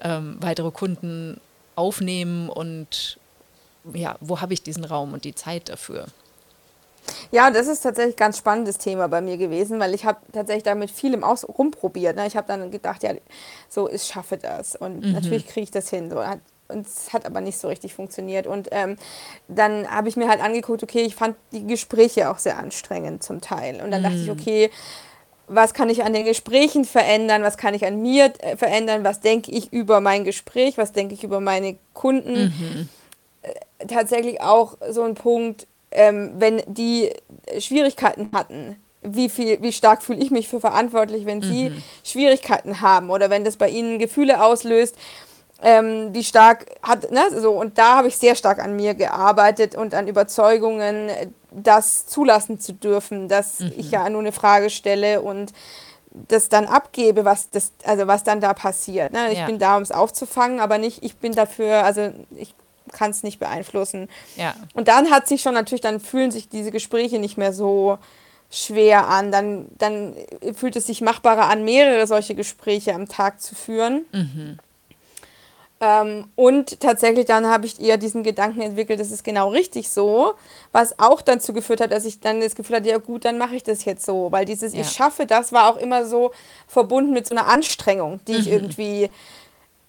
[0.00, 1.40] ähm, weitere Kunden
[1.74, 2.48] aufnehmen?
[2.48, 3.18] Und
[3.92, 6.06] ja, wo habe ich diesen Raum und die Zeit dafür?
[7.30, 10.64] Ja, das ist tatsächlich ein ganz spannendes Thema bei mir gewesen, weil ich habe tatsächlich
[10.64, 12.16] damit vielem aus rumprobiert.
[12.16, 12.26] Ne?
[12.26, 13.12] Ich habe dann gedacht, ja,
[13.68, 15.12] so, ich schaffe das und mhm.
[15.12, 16.10] natürlich kriege ich das hin.
[16.10, 16.22] So.
[16.68, 18.46] Und es hat aber nicht so richtig funktioniert.
[18.46, 18.96] Und ähm,
[19.48, 23.40] dann habe ich mir halt angeguckt, okay, ich fand die Gespräche auch sehr anstrengend zum
[23.40, 23.80] Teil.
[23.82, 24.04] Und dann mhm.
[24.04, 24.32] dachte ich, mhm.
[24.32, 24.70] okay,
[25.48, 29.20] was kann ich an den Gesprächen verändern, was kann ich an mir äh, verändern, was
[29.20, 32.46] denke ich über mein Gespräch, was denke ich über meine Kunden.
[32.46, 32.88] Mhm.
[33.42, 37.10] Äh, tatsächlich auch so ein Punkt, ähm, wenn die
[37.58, 41.82] Schwierigkeiten hatten, wie viel, wie stark fühle ich mich für verantwortlich, wenn sie mhm.
[42.04, 44.96] Schwierigkeiten haben oder wenn das bei ihnen Gefühle auslöst,
[45.62, 49.74] ähm, wie stark hat, ne, so, und da habe ich sehr stark an mir gearbeitet
[49.74, 51.10] und an Überzeugungen,
[51.50, 53.72] das zulassen zu dürfen, dass mhm.
[53.76, 55.52] ich ja nur eine Frage stelle und
[56.28, 59.12] das dann abgebe, was das, also was dann da passiert.
[59.12, 59.32] Ne?
[59.32, 59.46] Ich ja.
[59.46, 62.54] bin da, um es aufzufangen, aber nicht, ich bin dafür, also ich
[62.92, 64.08] kann es nicht beeinflussen.
[64.36, 64.54] Ja.
[64.74, 67.98] Und dann hat sich schon natürlich, dann fühlen sich diese Gespräche nicht mehr so
[68.50, 69.32] schwer an.
[69.32, 70.14] Dann, dann
[70.54, 74.04] fühlt es sich machbarer an, mehrere solche Gespräche am Tag zu führen.
[74.12, 74.58] Mhm.
[75.78, 80.32] Ähm, und tatsächlich dann habe ich eher diesen Gedanken entwickelt, das ist genau richtig so,
[80.72, 83.56] was auch dazu geführt hat, dass ich dann das Gefühl hatte, ja gut, dann mache
[83.56, 84.80] ich das jetzt so, weil dieses Ja.
[84.80, 86.32] Ich schaffe, das war auch immer so
[86.66, 89.10] verbunden mit so einer Anstrengung, die ich irgendwie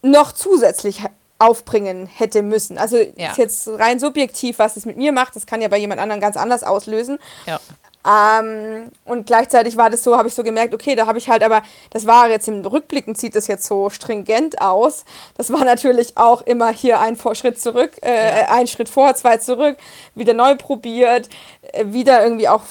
[0.01, 1.03] noch zusätzlich
[1.39, 2.77] aufbringen hätte müssen.
[2.77, 3.31] Also Ja.
[3.31, 6.21] ist jetzt rein subjektiv, was es mit mir macht, das kann ja bei jemand anderem
[6.21, 7.19] ganz anders auslösen.
[7.45, 7.59] Ja.
[8.07, 11.43] Ähm, und gleichzeitig war das so, habe ich so gemerkt, okay, da habe ich halt
[11.43, 15.03] aber, das war jetzt im Rückblicken, sieht das jetzt so stringent aus.
[15.35, 18.49] Das war natürlich auch immer hier ein Vor- Schritt zurück, äh, Ja.
[18.51, 19.77] ein Schritt vor, zwei zurück,
[20.15, 21.27] wieder neu probiert,
[21.73, 22.61] äh, wieder irgendwie auch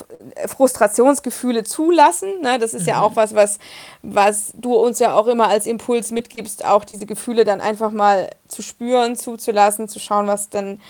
[0.47, 2.41] Frustrationsgefühle zulassen.
[2.41, 2.59] Ne?
[2.59, 3.59] Das ist ja auch was, was,
[4.03, 8.31] was du uns ja auch immer als Impuls mitgibst, auch diese Gefühle dann einfach mal
[8.49, 10.81] zu spüren, zuzulassen, zu schauen, was dann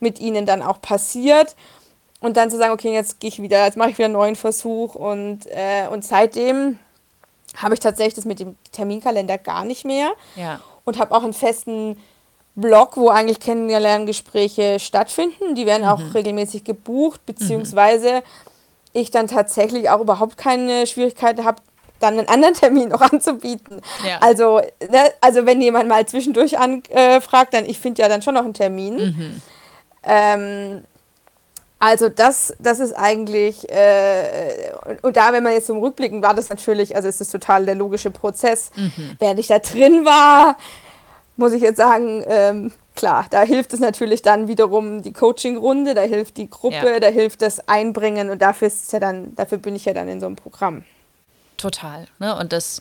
[0.00, 1.54] mit ihnen dann auch passiert.
[2.22, 4.36] Und dann zu sagen, okay, jetzt gehe ich wieder, jetzt mache ich wieder einen neuen
[4.36, 4.94] Versuch.
[4.94, 6.78] Und, äh, und seitdem
[7.56, 10.60] habe ich tatsächlich das mit dem Terminkalender gar nicht mehr Ja.
[10.84, 11.98] und habe auch einen festen
[12.54, 15.54] Blog, wo eigentlich Kennenlerngespräche stattfinden.
[15.54, 18.22] Die werden auch regelmäßig gebucht, beziehungsweise
[18.92, 21.60] ich dann tatsächlich auch überhaupt keine Schwierigkeiten habe,
[21.98, 23.80] dann einen anderen Termin noch anzubieten.
[24.06, 24.18] Ja.
[24.20, 28.44] Also, ne, also wenn jemand mal zwischendurch anfragt, dann ich finde ja dann schon noch
[28.44, 29.40] einen Termin.
[30.04, 30.84] Ähm,
[31.82, 36.32] also das, das ist eigentlich, äh, und, und da, wenn man jetzt zum Rückblicken war
[36.32, 38.70] das natürlich, also es ist total der logische Prozess.
[39.18, 40.56] Während ich da drin war,
[41.36, 46.02] muss ich jetzt sagen, ähm, klar, da hilft es natürlich dann wiederum die Coaching-Runde, da
[46.02, 47.00] hilft die Gruppe, Ja.
[47.00, 50.20] da hilft das Einbringen und dafür ist ja dann, dafür bin ich ja dann in
[50.20, 50.84] so einem Programm.
[51.56, 52.06] Total.
[52.20, 52.38] Ne?
[52.38, 52.80] Und das,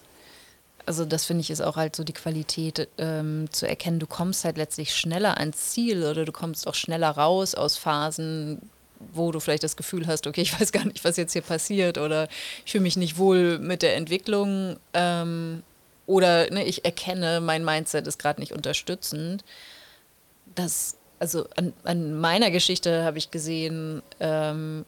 [0.86, 4.46] also das finde ich ist auch halt so die Qualität ähm, zu erkennen, du kommst
[4.46, 8.70] halt letztlich schneller ans Ziel oder du kommst auch schneller raus aus Phasen,
[9.14, 11.98] wo du vielleicht das Gefühl hast, okay, ich weiß gar nicht, was jetzt hier passiert
[11.98, 12.28] oder
[12.66, 15.64] ich fühle mich nicht wohl mit der Entwicklung ähm,
[16.06, 19.44] oder ne, ich erkenne, mein Mindset ist gerade nicht unterstützend.
[20.56, 24.86] Das, also an, an meiner Geschichte habe ich gesehen, ähm,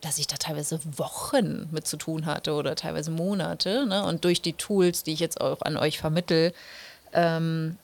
[0.00, 3.86] dass ich da teilweise Wochen mit zu tun hatte oder teilweise Monate.
[3.86, 4.04] Ne?
[4.04, 6.52] Und durch die Tools, die ich jetzt auch an euch vermittel,
[7.12, 7.76] ähm,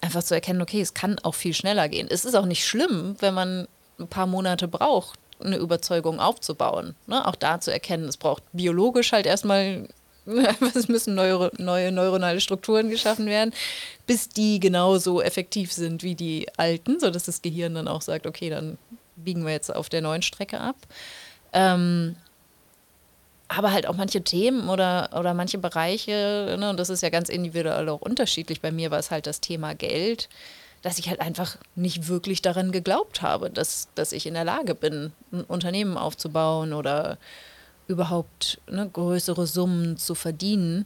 [0.00, 2.08] einfach zu erkennen, okay, es kann auch viel schneller gehen.
[2.10, 3.68] Es ist auch nicht schlimm, wenn man
[3.98, 6.94] ein paar Monate braucht, eine Überzeugung aufzubauen.
[7.06, 7.26] Ne?
[7.26, 9.88] Auch da zu erkennen, es braucht biologisch halt erstmal,
[10.74, 13.52] es müssen neue, neue neuronale Strukturen geschaffen werden,
[14.06, 18.50] bis die genauso effektiv sind wie die alten, sodass das Gehirn dann auch sagt, okay,
[18.50, 18.78] dann
[19.16, 20.76] biegen wir jetzt auf der neuen Strecke ab.
[21.52, 22.16] Ähm,
[23.48, 27.28] aber halt auch manche Themen oder, oder manche Bereiche, ne, und das ist ja ganz
[27.28, 28.60] individuell auch unterschiedlich.
[28.60, 30.28] Bei mir war es halt das Thema Geld,
[30.86, 34.76] dass ich halt einfach nicht wirklich daran geglaubt habe, dass, dass ich in der Lage
[34.76, 37.18] bin, ein Unternehmen aufzubauen oder
[37.88, 40.84] überhaupt ne, größere Summen zu verdienen.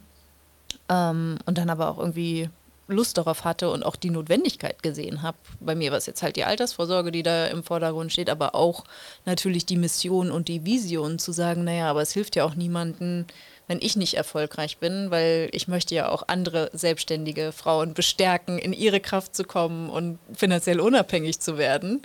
[0.89, 2.49] Ähm, und dann aber auch irgendwie
[2.87, 5.37] Lust darauf hatte und auch die Notwendigkeit gesehen habe.
[5.59, 8.85] Bei mir war es jetzt halt die Altersvorsorge, die da im Vordergrund steht, aber auch
[9.25, 13.25] natürlich die Mission und die Vision zu sagen, naja, aber es hilft ja auch niemandem,
[13.71, 18.73] wenn ich nicht erfolgreich bin, weil ich möchte ja auch andere selbstständige Frauen bestärken, in
[18.73, 22.01] ihre Kraft zu kommen und finanziell unabhängig zu werden.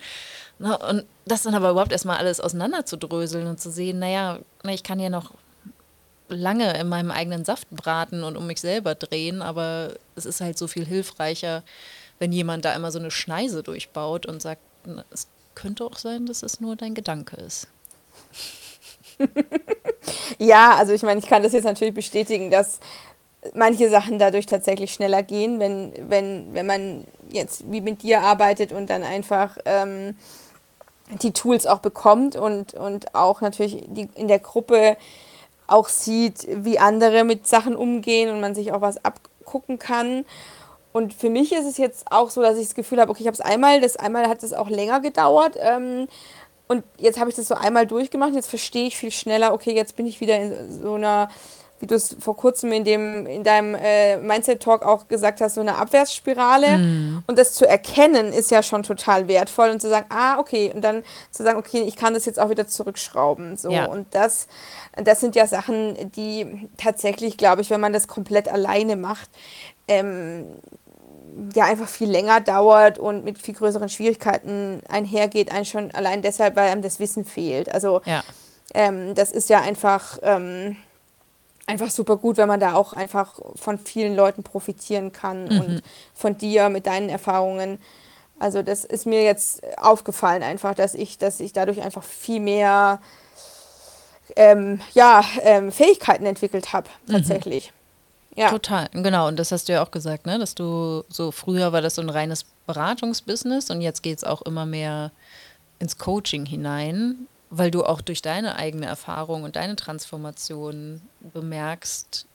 [0.61, 5.01] Und das dann aber überhaupt erstmal alles auseinanderzudröseln und zu sehen, naja, na, ich kann
[5.01, 5.35] ja noch
[6.29, 10.59] lange in meinem eigenen Saft braten und um mich selber drehen, aber es ist halt
[10.59, 11.65] so viel hilfreicher,
[12.21, 14.63] wenn jemand da immer so eine Schneise durchbaut und sagt,
[15.11, 17.67] es könnte auch sein, dass es nur dein Gedanke ist.
[20.39, 22.81] Ja, also ich meine, ich kann das jetzt natürlich bestätigen, dass
[23.55, 28.73] manche Sachen dadurch tatsächlich schneller gehen, wenn, wenn, wenn man jetzt wie mit dir arbeitet
[28.73, 30.17] und dann einfach ähm,
[31.23, 34.97] die Tools auch bekommt und, und auch natürlich die, in der Gruppe
[35.67, 40.25] auch sieht, wie andere mit Sachen umgehen und man sich auch was abgucken kann.
[40.93, 43.27] Und für mich ist es jetzt auch so, dass ich das Gefühl habe, okay, ich
[43.27, 45.57] habe es einmal, das einmal hat es auch länger gedauert.
[45.59, 46.09] Ähm,
[46.69, 49.97] und jetzt habe ich das so einmal durchgemacht, jetzt verstehe ich viel schneller, okay, jetzt
[49.97, 51.29] bin ich wieder in so einer,
[51.79, 55.61] wie du es vor kurzem in, dem, in deinem äh, Mindset-Talk auch gesagt hast, so
[55.61, 57.21] eine Abwärtsspirale.
[57.27, 60.83] Und das zu erkennen, ist ja schon total wertvoll und zu sagen, ah, okay, und
[60.83, 63.57] dann zu sagen, okay, ich kann das jetzt auch wieder zurückschrauben.
[63.57, 63.71] So.
[63.71, 63.87] Ja.
[63.87, 64.49] Und das,
[64.97, 69.29] das sind ja Sachen, die tatsächlich, glaube ich, wenn man das komplett alleine macht,
[69.87, 70.47] ähm,
[71.55, 76.57] ja einfach viel länger dauert und mit viel größeren Schwierigkeiten einhergeht, ein schon allein deshalb,
[76.57, 77.73] weil einem das Wissen fehlt.
[77.73, 78.23] Also Ja.
[78.75, 80.77] ähm, das ist ja einfach, ähm,
[81.67, 85.83] einfach super gut, wenn man da auch einfach von vielen Leuten profitieren kann und
[86.15, 87.79] von dir mit deinen Erfahrungen.
[88.39, 93.01] Also das ist mir jetzt aufgefallen einfach, dass ich, dass ich dadurch einfach viel mehr
[94.37, 97.13] ähm, ja, ähm, Fähigkeiten entwickelt habe, mhm.
[97.13, 97.71] tatsächlich.
[97.71, 97.86] Mhm.
[98.37, 98.51] Ja.
[98.51, 99.29] Total, genau.
[99.29, 100.39] Und das hast du ja auch gesagt, ne?
[100.39, 104.43] dass du so früher war das so ein reines Beratungsbusiness und jetzt geht es auch
[104.43, 105.11] immer mehr
[105.79, 112.27] ins Coaching hinein, weil du auch durch deine eigene Erfahrung und deine Transformation bemerkst,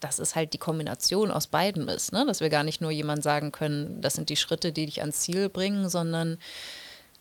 [0.00, 2.26] dass es halt die Kombination aus beiden ist, ne?
[2.26, 5.20] dass wir gar nicht nur jemand sagen können, das sind die Schritte, die dich ans
[5.20, 6.38] Ziel bringen, sondern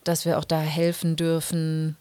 [0.04, 1.96] dass wir auch da helfen dürfen,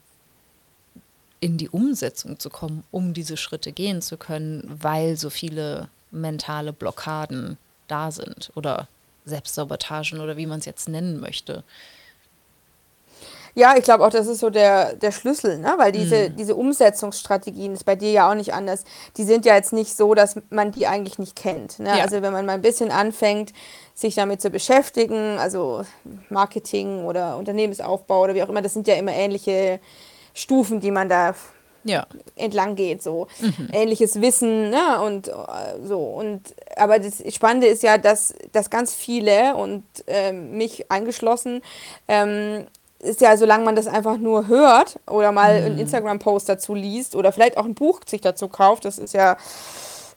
[1.42, 6.72] in die Umsetzung zu kommen, um diese Schritte gehen zu können, weil so viele mentale
[6.72, 8.86] Blockaden da sind oder
[9.24, 11.64] Selbstsabotagen oder wie man es jetzt nennen möchte.
[13.54, 15.74] Ja, ich glaube auch, das ist so der, der Schlüssel, ne?
[15.78, 16.36] weil diese, mhm.
[16.36, 18.84] diese Umsetzungsstrategien, ist bei dir ja auch nicht anders,
[19.16, 21.80] die sind ja jetzt nicht so, dass man die eigentlich nicht kennt.
[21.80, 21.88] Ne?
[21.88, 22.04] Ja.
[22.04, 23.52] Also wenn man mal ein bisschen anfängt,
[23.94, 25.84] sich damit zu beschäftigen, also
[26.30, 29.80] Marketing oder Unternehmensaufbau oder wie auch immer, das sind ja immer ähnliche
[30.34, 31.34] Stufen, die man da
[31.84, 32.06] ja.
[32.36, 33.68] entlang geht, so mhm.
[33.72, 35.00] ähnliches Wissen, ne?
[35.04, 35.32] Und äh,
[35.84, 35.98] so.
[35.98, 41.62] Und aber das Spannende ist ja, dass, dass ganz viele und äh, mich eingeschlossen,
[42.08, 42.66] ähm,
[43.00, 45.66] ist ja, solange man das einfach nur hört oder mal mhm.
[45.66, 49.36] einen Instagram-Post dazu liest oder vielleicht auch ein Buch sich dazu kauft, das ist ja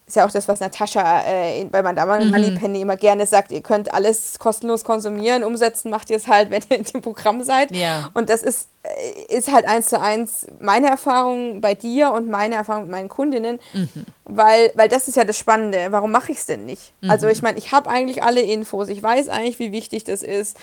[0.07, 2.31] ist ja auch das, was Natascha äh, bei Madame mhm.
[2.31, 6.61] Moneypenny immer gerne sagt, ihr könnt alles kostenlos konsumieren, umsetzen macht ihr es halt, wenn
[6.69, 7.75] ihr in dem Programm seid.
[7.75, 8.11] Ja.
[8.13, 12.55] Und das ist, äh, ist halt eins zu eins meine Erfahrung bei dir und meine
[12.55, 14.05] Erfahrung mit meinen Kundinnen, mhm.
[14.25, 15.87] weil, weil das ist ja das Spannende.
[15.89, 16.93] Warum mache ich es denn nicht?
[17.01, 17.09] Mhm.
[17.09, 20.55] Also ich meine, ich habe eigentlich alle Infos, ich weiß eigentlich, wie wichtig das ist.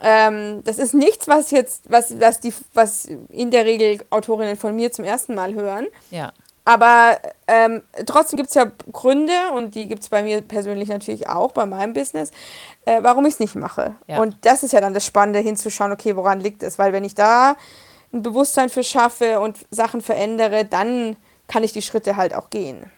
[0.00, 4.76] Ähm, das ist nichts, was jetzt, was, was die, was in der Regel Autorinnen von
[4.76, 5.88] mir zum ersten Mal hören.
[6.12, 6.32] Ja.
[6.68, 11.26] Aber ähm, trotzdem gibt es ja Gründe, und die gibt es bei mir persönlich natürlich
[11.26, 12.30] auch, bei meinem Business,
[12.84, 13.94] äh, warum ich es nicht mache.
[14.06, 14.20] Ja.
[14.20, 16.78] Und das ist ja dann das Spannende, hinzuschauen, okay, woran liegt es?
[16.78, 17.56] Weil wenn ich da
[18.12, 21.16] ein Bewusstsein für schaffe und Sachen verändere, dann
[21.46, 22.92] kann ich die Schritte halt auch gehen.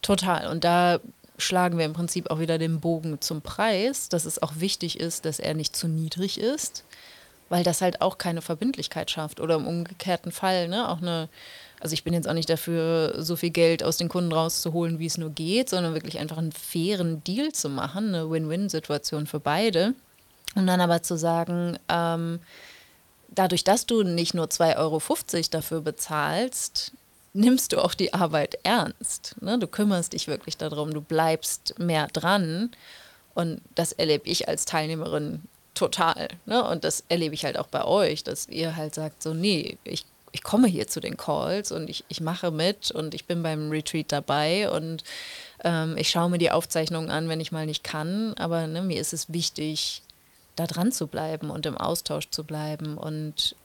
[0.00, 0.46] Total.
[0.46, 0.98] Und da
[1.36, 5.26] schlagen wir im Prinzip auch wieder den Bogen zum Preis, dass es auch wichtig ist,
[5.26, 6.84] dass er nicht zu niedrig ist,
[7.50, 9.40] weil das halt auch keine Verbindlichkeit schafft.
[9.40, 11.28] Oder im umgekehrten Fall, ne, auch eine
[11.80, 15.06] also ich bin jetzt auch nicht dafür, so viel Geld aus den Kunden rauszuholen, wie
[15.06, 19.94] es nur geht, sondern wirklich einfach einen fairen Deal zu machen, eine Win-Win-Situation für beide.
[20.54, 22.40] Und dann aber zu sagen, ähm,
[23.28, 25.00] dadurch, dass du nicht nur 2,50 Euro
[25.50, 26.92] dafür bezahlst,
[27.32, 29.36] nimmst du auch die Arbeit ernst.
[29.40, 29.58] Ne?
[29.58, 32.70] Du kümmerst dich wirklich darum, du bleibst mehr dran.
[33.34, 35.42] Und das erlebe ich als Teilnehmerin
[35.74, 36.28] total.
[36.46, 36.62] Ne?
[36.62, 40.04] Und das erlebe ich halt auch bei euch, dass ihr halt sagt, so, nee, ich
[40.32, 43.70] ich komme hier zu den Calls und ich, ich mache mit und ich bin beim
[43.70, 45.02] Retreat dabei und
[45.64, 48.34] ähm, ich schaue mir die Aufzeichnungen an, wenn ich mal nicht kann.
[48.34, 50.02] Aber ne, mir ist es wichtig,
[50.56, 53.56] da dran zu bleiben und im Austausch zu bleiben und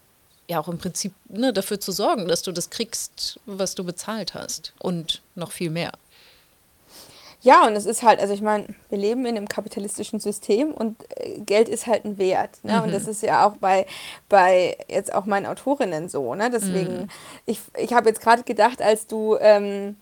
[0.48, 4.34] ja auch im Prinzip ne, dafür zu sorgen, dass du das kriegst, was du bezahlt
[4.34, 5.92] hast und noch viel mehr.
[7.46, 10.98] Ja, und es ist halt, also ich meine, wir leben in einem kapitalistischen System und
[11.16, 12.58] äh, Geld ist halt ein Wert.
[12.64, 12.74] Ne?
[12.74, 12.84] Mhm.
[12.86, 13.86] Und das ist ja auch bei,
[14.30, 16.34] bei jetzt auch meinen Autorinnen so.
[16.34, 16.50] Ne?
[16.50, 17.08] Deswegen, mhm.
[17.46, 19.96] ich, ich habe jetzt gerade gedacht, als du ähm,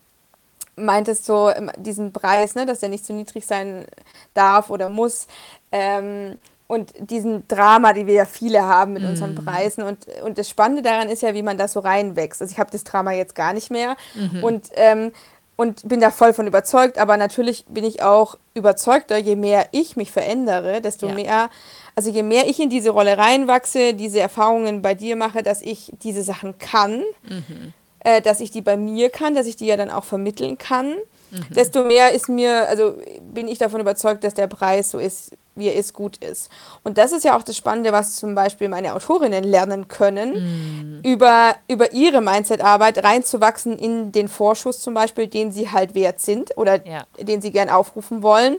[0.77, 3.87] meintest so diesen Preis, ne, dass der nicht zu niedrig sein
[4.33, 5.27] darf oder muss.
[5.73, 6.37] Ähm,
[6.67, 9.07] und diesen Drama, die wir ja viele haben mit mm.
[9.07, 9.43] unseren mhm.
[9.43, 9.83] Preisen.
[9.83, 12.41] Und, und das Spannende daran ist ja, wie man da so reinwächst.
[12.41, 13.97] Also ich habe das Drama jetzt gar nicht mehr.
[14.15, 14.43] Mhm.
[14.43, 15.11] Und ähm,
[15.55, 16.97] und bin da voll von überzeugt.
[16.97, 21.13] Aber natürlich bin ich auch überzeugter, je mehr ich mich verändere, desto ja.
[21.13, 21.49] mehr,
[21.95, 25.91] also je mehr ich in diese Rolle reinwachse, diese Erfahrungen bei dir mache, dass ich
[26.03, 27.73] diese Sachen kann, mhm.
[27.99, 30.95] äh, dass ich die bei mir kann, dass ich die ja dann auch vermitteln kann,
[31.33, 31.53] mhm.
[31.53, 35.67] desto mehr ist mir, also bin ich davon überzeugt, dass der Preis so ist, wie
[35.67, 36.49] er ist, gut ist.
[36.83, 41.07] Und das ist ja auch das Spannende, was zum Beispiel meine Autorinnen lernen können, mm.
[41.07, 46.57] über, über ihre Mindset-Arbeit reinzuwachsen in den Vorschuss zum Beispiel, den sie halt wert sind
[46.57, 47.05] oder ja.
[47.19, 48.57] den sie gern aufrufen wollen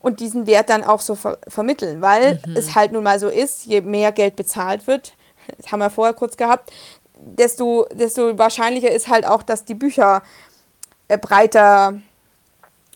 [0.00, 2.56] und diesen Wert dann auch so ver vermitteln, weil mhm.
[2.56, 5.14] es halt nun mal so ist, je mehr Geld bezahlt wird,
[5.56, 6.70] das haben wir vorher kurz gehabt,
[7.16, 10.22] desto, desto wahrscheinlicher ist halt auch, dass die Bücher
[11.08, 11.94] äh, breiter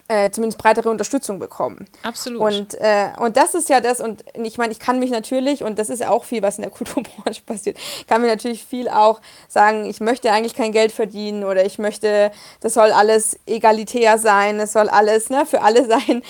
[0.08, 1.86] äh, zumindest breitere Unterstützung bekommen.
[2.02, 2.40] Absolut.
[2.40, 5.78] Und, äh, und das ist ja das, und ich meine, ich kann mich natürlich, und
[5.78, 7.76] das ist auch viel, was in der Kulturbranche passiert,
[8.08, 12.32] kann mir natürlich viel auch sagen, ich möchte eigentlich kein Geld verdienen oder ich möchte,
[12.60, 16.22] das soll alles egalitär sein, es soll alles ne, für alle sein.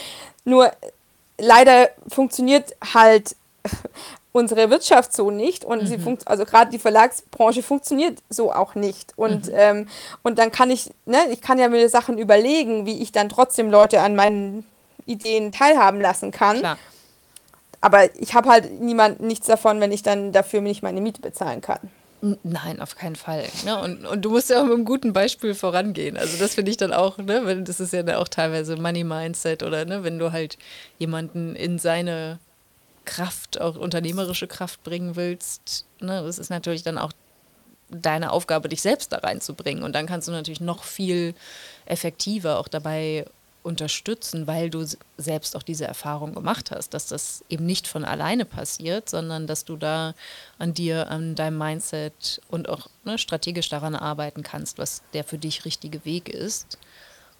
[0.45, 0.73] Nur
[1.39, 3.37] leider funktioniert halt
[4.39, 5.87] unsere Wirtschaft so nicht und mhm.
[5.87, 9.53] sie funkt also gerade die Verlagsbranche funktioniert so auch nicht und mhm.
[9.55, 9.89] ähm,
[10.23, 13.71] und dann kann ich ne ich kann ja mir Sachen überlegen wie ich dann trotzdem
[13.71, 14.65] Leute an meinen
[15.07, 16.79] Ideen teilhaben lassen kann Klar.
[17.81, 21.61] aber ich habe halt niemand nichts davon, wenn ich dann dafür nicht meine Miete bezahlen
[21.61, 21.91] kann.
[22.21, 23.45] Nein, auf keinen Fall.
[23.65, 23.81] Ne?
[23.81, 26.17] Und, und du musst ja auch mit einem guten Beispiel vorangehen.
[26.17, 29.63] Also das finde ich dann auch, ne, wenn, das ist ja auch teilweise Money Mindset
[29.63, 30.59] oder ne, wenn du halt
[30.99, 32.41] jemanden in seine
[33.09, 37.13] Kraft, auch unternehmerische Kraft bringen willst, ne, das ist natürlich dann auch
[37.91, 39.83] deine Aufgabe, dich selbst da reinzubringen.
[39.83, 41.35] Und dann kannst du natürlich noch viel
[41.87, 43.25] effektiver auch dabei
[43.63, 44.85] unterstützen, weil du
[45.17, 49.65] selbst auch diese Erfahrung gemacht hast, dass das eben nicht von alleine passiert, sondern dass
[49.65, 50.15] du da
[50.59, 55.39] an dir, an deinem Mindset und auch ne, strategisch daran arbeiten kannst, was der für
[55.39, 56.79] dich richtige Weg ist.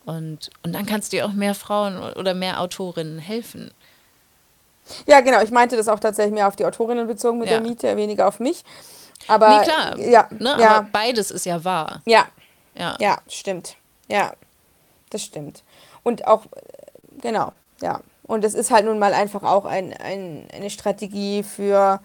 [0.05, 3.71] Und, und dann kannst du dir auch mehr Frauen oder mehr Autorinnen helfen.
[5.07, 5.41] Ja, genau.
[5.43, 7.59] Ich meinte das auch tatsächlich mehr auf die Autorinnen bezogen mit ja.
[7.59, 8.65] der Miete, weniger auf mich.
[9.27, 9.99] Aber nee, klar.
[9.99, 10.77] Ja, ne, ja.
[10.77, 12.03] Aber beides ist ja wahr.
[12.05, 12.27] Ja.
[12.75, 12.97] Ja.
[13.01, 13.77] Ja, stimmt.
[14.09, 14.33] Ja,
[15.11, 15.65] das stimmt.
[16.03, 16.45] Und auch,
[17.21, 18.01] genau, ja.
[18.23, 22.01] Und es ist halt nun mal einfach auch ein, ein, eine Strategie für,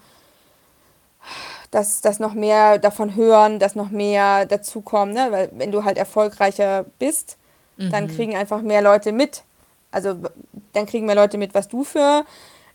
[1.70, 5.14] dass, dass noch mehr davon hören, dass noch mehr dazukommen.
[5.14, 5.28] Ne?
[5.30, 7.36] Weil wenn du halt erfolgreicher bist,
[7.76, 7.90] mhm.
[7.90, 9.42] dann kriegen einfach mehr Leute mit.
[9.90, 10.16] Also
[10.72, 12.24] dann kriegen mehr Leute mit, was du für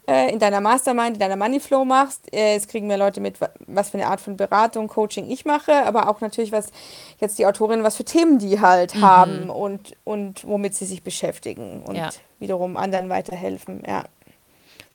[0.09, 2.33] äh, in deiner Mastermind, in deiner Moneyflow machst.
[2.33, 3.35] Äh, es kriegen mehr Leute mit,
[3.67, 6.71] was für eine Art von Beratung, Coaching ich mache, aber auch natürlich, was
[7.19, 9.01] jetzt die Autorinnen, was für Themen die halt mhm.
[9.01, 12.09] haben und, und womit sie sich beschäftigen und ja.
[12.39, 13.83] wiederum anderen weiterhelfen.
[13.87, 14.05] Ja.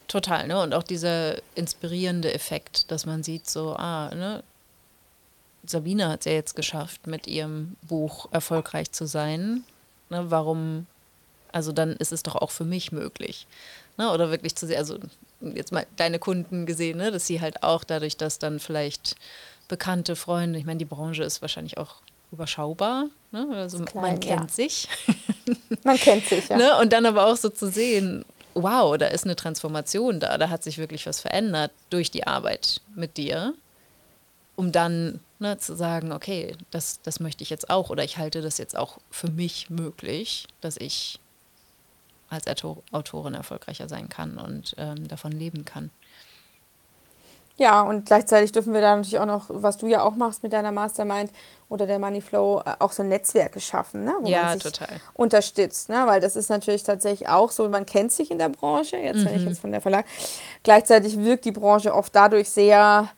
[0.08, 0.60] Total, ne?
[0.60, 4.42] Und auch dieser inspirierende Effekt, dass man sieht, so, ah, ne?
[5.66, 9.64] Sabine hat es ja jetzt geschafft, mit ihrem Buch erfolgreich zu sein.
[10.10, 10.26] Ne?
[10.30, 10.86] Warum,
[11.52, 13.46] also dann ist es doch auch für mich möglich.
[13.96, 14.10] Ne?
[14.12, 14.98] Oder wirklich zu sehen, also
[15.40, 17.10] jetzt mal deine Kunden gesehen, ne?
[17.10, 19.16] dass sie halt auch dadurch, dass dann vielleicht
[19.68, 21.96] bekannte Freunde, ich meine, die Branche ist wahrscheinlich auch
[22.32, 23.48] überschaubar, ne?
[23.52, 24.54] also klein, man kennt ja.
[24.54, 24.88] sich.
[25.84, 26.56] man kennt sich, ja.
[26.56, 26.76] Ne?
[26.78, 28.24] Und dann aber auch so zu sehen,
[28.54, 32.80] wow, da ist eine Transformation da, da hat sich wirklich was verändert durch die Arbeit
[32.94, 33.54] mit dir,
[34.56, 38.42] um dann ne, zu sagen, okay, das, das möchte ich jetzt auch oder ich halte
[38.42, 41.18] das jetzt auch für mich möglich, dass ich
[42.28, 42.46] als
[42.92, 45.90] Autorin erfolgreicher sein kann und ähm, davon leben kann.
[47.56, 50.52] Ja, und gleichzeitig dürfen wir da natürlich auch noch, was du ja auch machst mit
[50.52, 51.30] deiner Mastermind
[51.68, 54.14] oder der Moneyflow, äh, auch so Netzwerke schaffen, ne?
[54.20, 55.00] wo ja, man sich total.
[55.14, 55.88] unterstützt.
[55.88, 56.02] Ne?
[56.06, 59.26] Weil das ist natürlich tatsächlich auch so, man kennt sich in der Branche, jetzt mhm.
[59.26, 59.48] wenn ich mhm.
[59.48, 60.04] jetzt von der Verlag.
[60.64, 63.08] Gleichzeitig wirkt die Branche oft dadurch sehr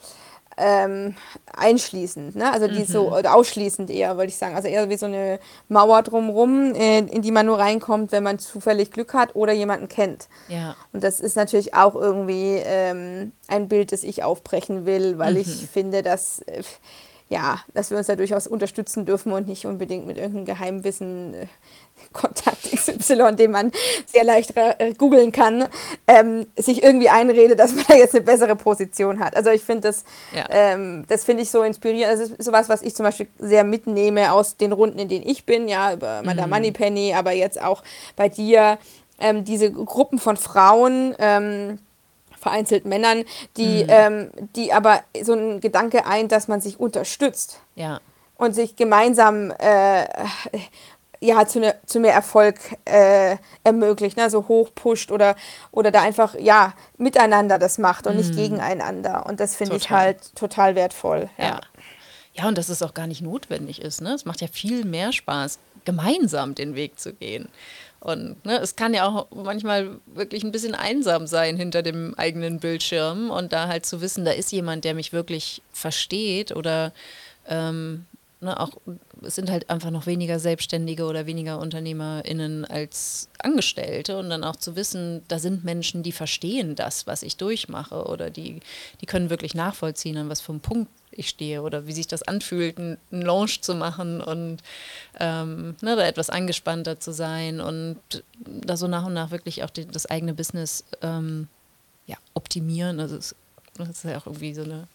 [0.56, 1.14] ähm,
[1.54, 2.50] einschließend, ne?
[2.50, 2.86] also die mhm.
[2.86, 4.56] so oder ausschließend eher, würde ich sagen.
[4.56, 5.38] Also eher wie so eine
[5.68, 9.88] Mauer drumrum, äh, in die man nur reinkommt, wenn man zufällig Glück hat oder jemanden
[9.88, 10.28] kennt.
[10.48, 10.74] Ja.
[10.92, 15.40] Und das ist natürlich auch irgendwie ähm, ein Bild, das ich aufbrechen will, weil mhm.
[15.40, 16.62] ich finde, dass äh,
[17.28, 21.46] ja, dass wir uns da durchaus unterstützen dürfen und nicht unbedingt mit irgendeinem Geheimwissen äh,
[22.12, 23.72] Kontakt XY, den man
[24.06, 25.66] sehr leicht äh, googeln kann,
[26.06, 29.34] ähm, sich irgendwie einredet, dass man da jetzt eine bessere Position hat.
[29.34, 30.04] Also ich finde das,
[30.34, 30.44] ja.
[30.50, 32.20] ähm, das finde ich so inspirierend.
[32.20, 35.44] Das ist sowas, was ich zum Beispiel sehr mitnehme aus den Runden, in denen ich
[35.44, 36.52] bin, ja, über Madame mhm.
[36.52, 37.82] Moneypenny, aber jetzt auch
[38.14, 38.78] bei dir,
[39.18, 41.78] ähm, diese Gruppen von Frauen, ähm,
[42.46, 43.24] vereinzelt Männern,
[43.56, 43.90] die, mhm.
[43.90, 47.60] ähm, die aber so ein Gedanke ein, dass man sich unterstützt.
[47.74, 48.00] Ja.
[48.36, 50.04] Und sich gemeinsam äh,
[51.20, 54.30] ja, zu, ne, zu mehr Erfolg äh, ermöglicht, ne?
[54.30, 55.34] so hoch pusht oder,
[55.72, 58.18] oder da einfach ja miteinander das macht und mm.
[58.18, 58.36] nicht mhm.
[58.36, 59.26] gegeneinander.
[59.26, 61.30] Und das finde ich halt total wertvoll.
[61.38, 61.44] Ja.
[61.44, 61.60] ja.
[62.34, 62.48] ja.
[62.48, 64.02] und dass es auch gar nicht notwendig ist.
[64.02, 64.12] Ne?
[64.12, 67.48] Es macht ja viel mehr Spaß, gemeinsam den Weg zu gehen.
[68.00, 72.60] Und ne, es kann ja auch manchmal wirklich ein bisschen einsam sein hinter dem eigenen
[72.60, 76.92] Bildschirm und da halt zu wissen, da ist jemand, der mich wirklich versteht oder
[77.48, 78.06] ähm,
[78.40, 78.70] ne, auch
[79.22, 84.56] es sind halt einfach noch weniger Selbstständige oder weniger UnternehmerInnen als Angestellte und dann auch
[84.56, 88.60] zu wissen, da sind Menschen, die verstehen das, was ich durchmache oder die,
[89.00, 92.22] die können wirklich nachvollziehen, an was für einem Punkt ich stehe oder wie sich das
[92.22, 94.58] anfühlt, einen Launch zu machen und
[95.18, 97.98] ähm, ne, da etwas angespannter zu sein und
[98.44, 101.48] da so nach und nach wirklich auch die, das eigene Business ähm,
[102.06, 103.00] ja, optimieren.
[103.00, 103.34] Also es
[103.84, 104.88] das ist ja auch irgendwie so, eine,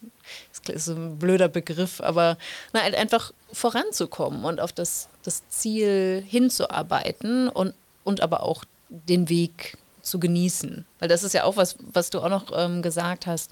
[0.67, 2.37] ist so ein blöder Begriff, aber
[2.73, 7.73] na, halt einfach voranzukommen und auf das, das Ziel hinzuarbeiten und,
[8.03, 10.85] und aber auch den Weg zu genießen.
[10.99, 13.51] Weil das ist ja auch was, was du auch noch ähm, gesagt hast,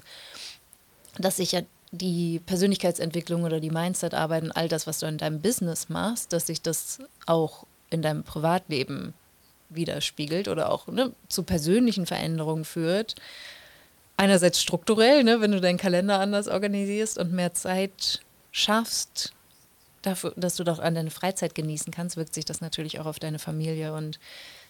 [1.18, 1.62] dass sich ja
[1.92, 6.46] die Persönlichkeitsentwicklung oder die Mindset-Arbeit und all das, was du in deinem Business machst, dass
[6.46, 9.14] sich das auch in deinem Privatleben
[9.68, 13.16] widerspiegelt oder auch ne, zu persönlichen Veränderungen führt,
[14.20, 18.20] einerseits strukturell, ne, wenn du deinen Kalender anders organisierst und mehr Zeit
[18.52, 19.32] schaffst,
[20.02, 23.18] dafür, dass du doch an deine Freizeit genießen kannst, wirkt sich das natürlich auch auf
[23.18, 24.20] deine Familie und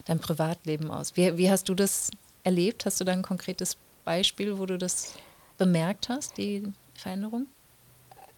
[0.05, 1.17] dein Privatleben aus.
[1.17, 2.13] Wie, wie hast du das
[2.45, 2.87] erlebt?
[2.87, 5.15] Hast du da ein konkretes Beispiel, wo du das
[5.59, 6.63] bemerkt hast, die
[6.95, 7.47] Veränderung?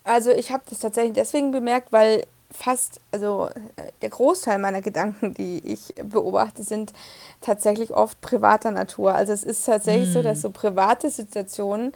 [0.04, 5.34] Also ich habe das tatsächlich deswegen bemerkt, weil fast, also äh, der Großteil meiner Gedanken,
[5.34, 6.92] die ich beobachte, sind
[7.40, 9.14] tatsächlich oft privater Natur.
[9.14, 10.12] Also es ist tatsächlich mm.
[10.12, 10.42] so, dass hm.
[10.42, 11.92] so private Situationen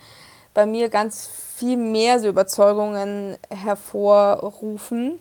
[0.54, 5.20] bei mir ganz viel mehr so Überzeugungen hervorrufen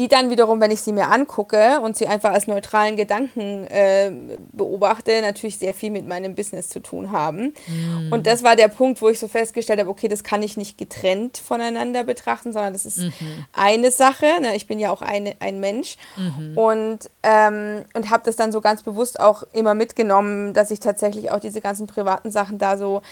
[0.00, 4.10] die dann wiederum, wenn ich sie mir angucke und sie einfach als neutralen Gedanken äh,
[4.50, 7.52] beobachte, natürlich sehr viel mit meinem Business zu tun haben.
[7.66, 8.10] Mhm.
[8.10, 10.78] Und das war der Punkt, wo ich so festgestellt habe, okay, das kann ich nicht
[10.78, 13.12] getrennt voneinander betrachten, sondern das ist mhm.
[13.52, 14.24] eine Sache.
[14.40, 14.56] Ne?
[14.56, 16.56] Ich bin ja auch eine, ein Mensch mhm.
[16.56, 21.30] und, ähm, und habe das dann so ganz bewusst auch immer mitgenommen, dass ich tatsächlich
[21.30, 23.02] auch diese ganzen privaten Sachen da so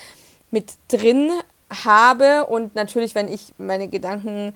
[0.51, 1.33] mit drin
[1.85, 4.55] habe und natürlich, wenn ich meine Gedanken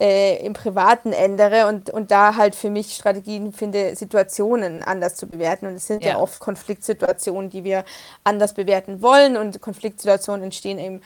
[0.00, 5.26] äh, im Privaten ändere und, und da halt für mich Strategien finde, Situationen anders zu
[5.26, 5.66] bewerten.
[5.66, 6.12] Und es sind ja.
[6.12, 7.84] ja oft Konfliktsituationen, die wir
[8.24, 9.36] anders bewerten wollen.
[9.36, 11.02] Und Konfliktsituationen entstehen eben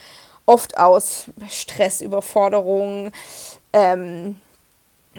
[0.47, 3.11] oft aus Stress, Überforderung,
[3.72, 4.36] ähm,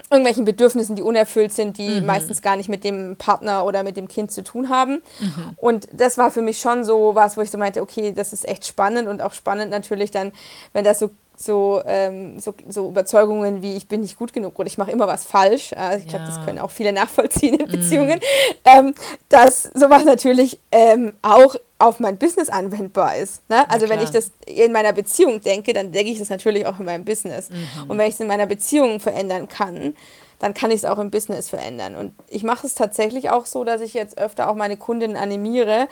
[0.09, 2.05] irgendwelchen Bedürfnissen, die unerfüllt sind, die mhm.
[2.05, 5.01] meistens gar nicht mit dem Partner oder mit dem Kind zu tun haben.
[5.19, 5.51] Mhm.
[5.57, 8.47] Und das war für mich schon so was, wo ich so meinte, okay, das ist
[8.47, 10.31] echt spannend und auch spannend natürlich dann,
[10.73, 14.67] wenn das so so, ähm, so, so Überzeugungen wie ich bin nicht gut genug oder
[14.67, 15.73] ich mache immer was falsch.
[15.73, 17.71] Also ich glaube, das können auch viele nachvollziehen in mm.
[17.71, 18.67] Beziehungen, mm.
[18.69, 18.95] ähm,
[19.29, 23.47] dass sowas natürlich ähm, auch auf mein Business anwendbar ist.
[23.49, 23.69] Ne?
[23.69, 26.85] Also wenn ich das in meiner Beziehung denke, dann denke ich das natürlich auch in
[26.85, 27.49] meinem Business.
[27.49, 27.89] Mhm.
[27.89, 29.93] Und wenn ich es in meiner Beziehung verändern kann,
[30.39, 31.95] dann kann ich es auch im Business verändern.
[31.95, 35.89] Und ich mache es tatsächlich auch so, dass ich jetzt öfter auch meine Kundinnen animiere,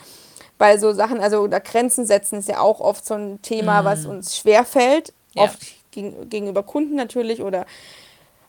[0.57, 3.85] bei so Sachen, also oder Grenzen setzen ist ja auch oft so ein Thema, mhm.
[3.85, 5.43] was uns schwerfällt ja.
[5.43, 5.59] Oft
[5.91, 7.65] gegen, gegenüber Kunden natürlich oder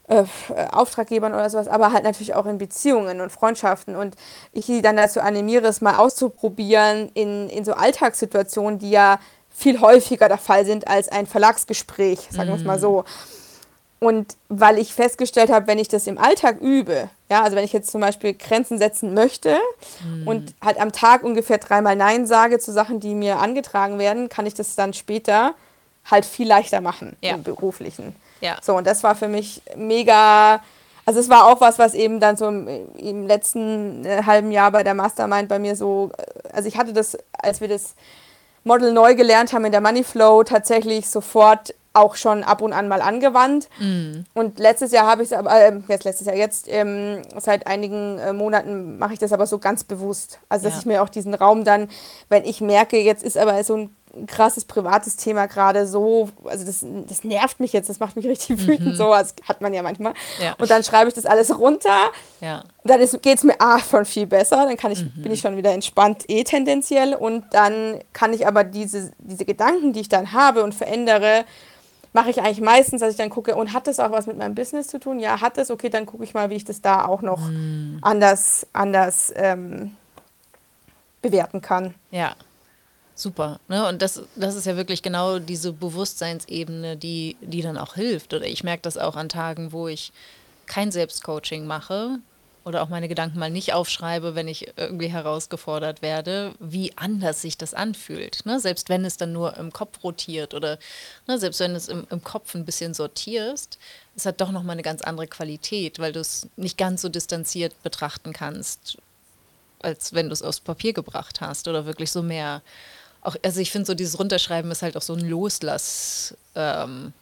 [0.08, 0.24] äh,
[0.70, 3.96] Auftraggebern oder sowas, aber halt natürlich auch in Beziehungen und Freundschaften.
[3.96, 4.16] Und
[4.52, 9.18] ich die dann dazu animiere, es mal auszuprobieren in, in so Alltagssituationen, die ja
[9.48, 13.04] viel häufiger der Fall sind als ein Verlagsgespräch, sagen wir es mal so.
[14.00, 17.72] Und weil ich festgestellt habe, wenn ich das im Alltag übe, ja, also wenn ich
[17.72, 19.56] jetzt zum Beispiel Grenzen setzen möchte
[20.04, 20.28] mm.
[20.28, 24.44] und halt am Tag ungefähr dreimal Nein sage zu Sachen, die mir angetragen werden, kann
[24.44, 25.54] ich das dann später
[26.10, 27.34] halt viel leichter machen ja.
[27.34, 28.14] im beruflichen.
[28.40, 28.58] Ja.
[28.62, 30.60] So, und das war für mich mega.
[31.06, 34.70] Also es war auch was, was eben dann so im, im letzten äh, halben Jahr
[34.70, 37.94] bei der Mastermind bei mir so, äh, also ich hatte das, als wir das
[38.64, 42.88] Model neu gelernt haben in der Money Flow, tatsächlich sofort auch schon ab und an
[42.88, 43.68] mal angewandt.
[43.78, 44.24] Mm.
[44.34, 48.18] Und letztes Jahr habe ich es aber, äh, jetzt letztes Jahr, jetzt ähm, seit einigen
[48.18, 50.40] äh, Monaten mache ich das aber so ganz bewusst.
[50.48, 50.80] Also dass ja.
[50.80, 51.88] ich mir auch diesen Raum dann,
[52.28, 53.96] wenn ich merke, jetzt ist aber so ein
[54.26, 58.66] krasses privates Thema gerade so, also das, das nervt mich jetzt, das macht mich richtig
[58.66, 58.94] wütend, mhm.
[58.94, 60.14] so, das hat man ja manchmal.
[60.42, 60.54] Ja.
[60.58, 62.10] Und dann schreibe ich das alles runter.
[62.40, 62.64] Ja.
[62.84, 65.22] Dann geht es mir A schon viel besser, dann kann ich, mhm.
[65.22, 69.92] bin ich schon wieder entspannt eh tendenziell und dann kann ich aber diese, diese Gedanken,
[69.92, 71.44] die ich dann habe und verändere,
[72.12, 74.54] mache ich eigentlich meistens, dass ich dann gucke, und hat das auch was mit meinem
[74.54, 75.18] Business zu tun?
[75.18, 77.98] Ja, hat es, okay, dann gucke ich mal, wie ich das da auch noch mhm.
[78.02, 79.96] anders, anders ähm,
[81.20, 81.94] bewerten kann.
[82.10, 82.36] Ja.
[83.14, 83.60] Super.
[83.68, 83.86] Ne?
[83.88, 88.34] Und das, das ist ja wirklich genau diese Bewusstseinsebene, die, die dann auch hilft.
[88.34, 90.12] Oder ich merke das auch an Tagen, wo ich
[90.66, 92.18] kein Selbstcoaching mache
[92.64, 97.58] oder auch meine Gedanken mal nicht aufschreibe, wenn ich irgendwie herausgefordert werde, wie anders sich
[97.58, 98.44] das anfühlt.
[98.46, 98.58] Ne?
[98.58, 100.78] Selbst wenn es dann nur im Kopf rotiert oder
[101.26, 103.78] ne, selbst wenn es im, im Kopf ein bisschen sortierst,
[104.16, 107.80] es hat doch nochmal eine ganz andere Qualität, weil du es nicht ganz so distanziert
[107.82, 108.96] betrachten kannst,
[109.80, 112.62] als wenn du es aufs Papier gebracht hast oder wirklich so mehr
[113.24, 116.36] auch, also ich finde so dieses Runterschreiben ist halt auch so ein Loslass.
[116.54, 117.12] Ähm,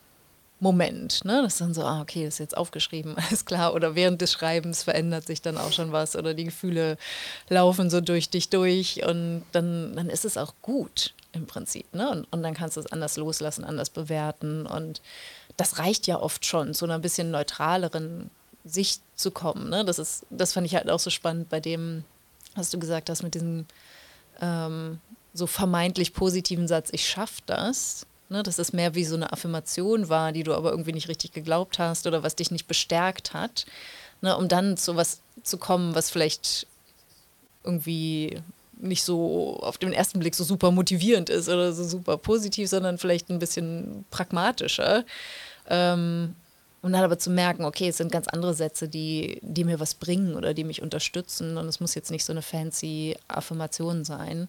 [0.63, 1.43] Moment, ne?
[1.43, 3.75] Das ist dann so, ah, okay, das ist jetzt aufgeschrieben, alles klar.
[3.75, 6.99] Oder während des Schreibens verändert sich dann auch schon was oder die Gefühle
[7.49, 12.09] laufen so durch dich durch und dann, dann ist es auch gut im Prinzip, ne?
[12.11, 15.03] Und, und dann kannst du es anders loslassen, anders bewerten und
[15.57, 18.31] das reicht ja oft schon, zu einer bisschen neutraleren
[18.65, 19.85] Sicht zu kommen, ne?
[19.85, 22.05] Das ist, das fand ich halt auch so spannend bei dem,
[22.55, 23.67] was du gesagt hast mit diesem
[24.41, 25.01] ähm,
[25.35, 30.09] so vermeintlich positiven Satz, ich schaffe das, ne, dass es mehr wie so eine Affirmation
[30.09, 33.67] war, die du aber irgendwie nicht richtig geglaubt hast oder was dich nicht bestärkt hat,
[34.21, 36.67] ne, um dann zu was zu kommen, was vielleicht
[37.65, 38.41] irgendwie
[38.79, 42.99] nicht so auf den ersten Blick so super motivierend ist oder so super positiv, sondern
[42.99, 45.05] vielleicht ein bisschen pragmatischer.
[45.69, 46.35] Ähm,
[46.83, 49.95] und dann aber zu merken, okay, es sind ganz andere Sätze, die, die mir was
[49.95, 51.57] bringen oder die mich unterstützen.
[51.57, 54.49] Und es muss jetzt nicht so eine fancy Affirmation sein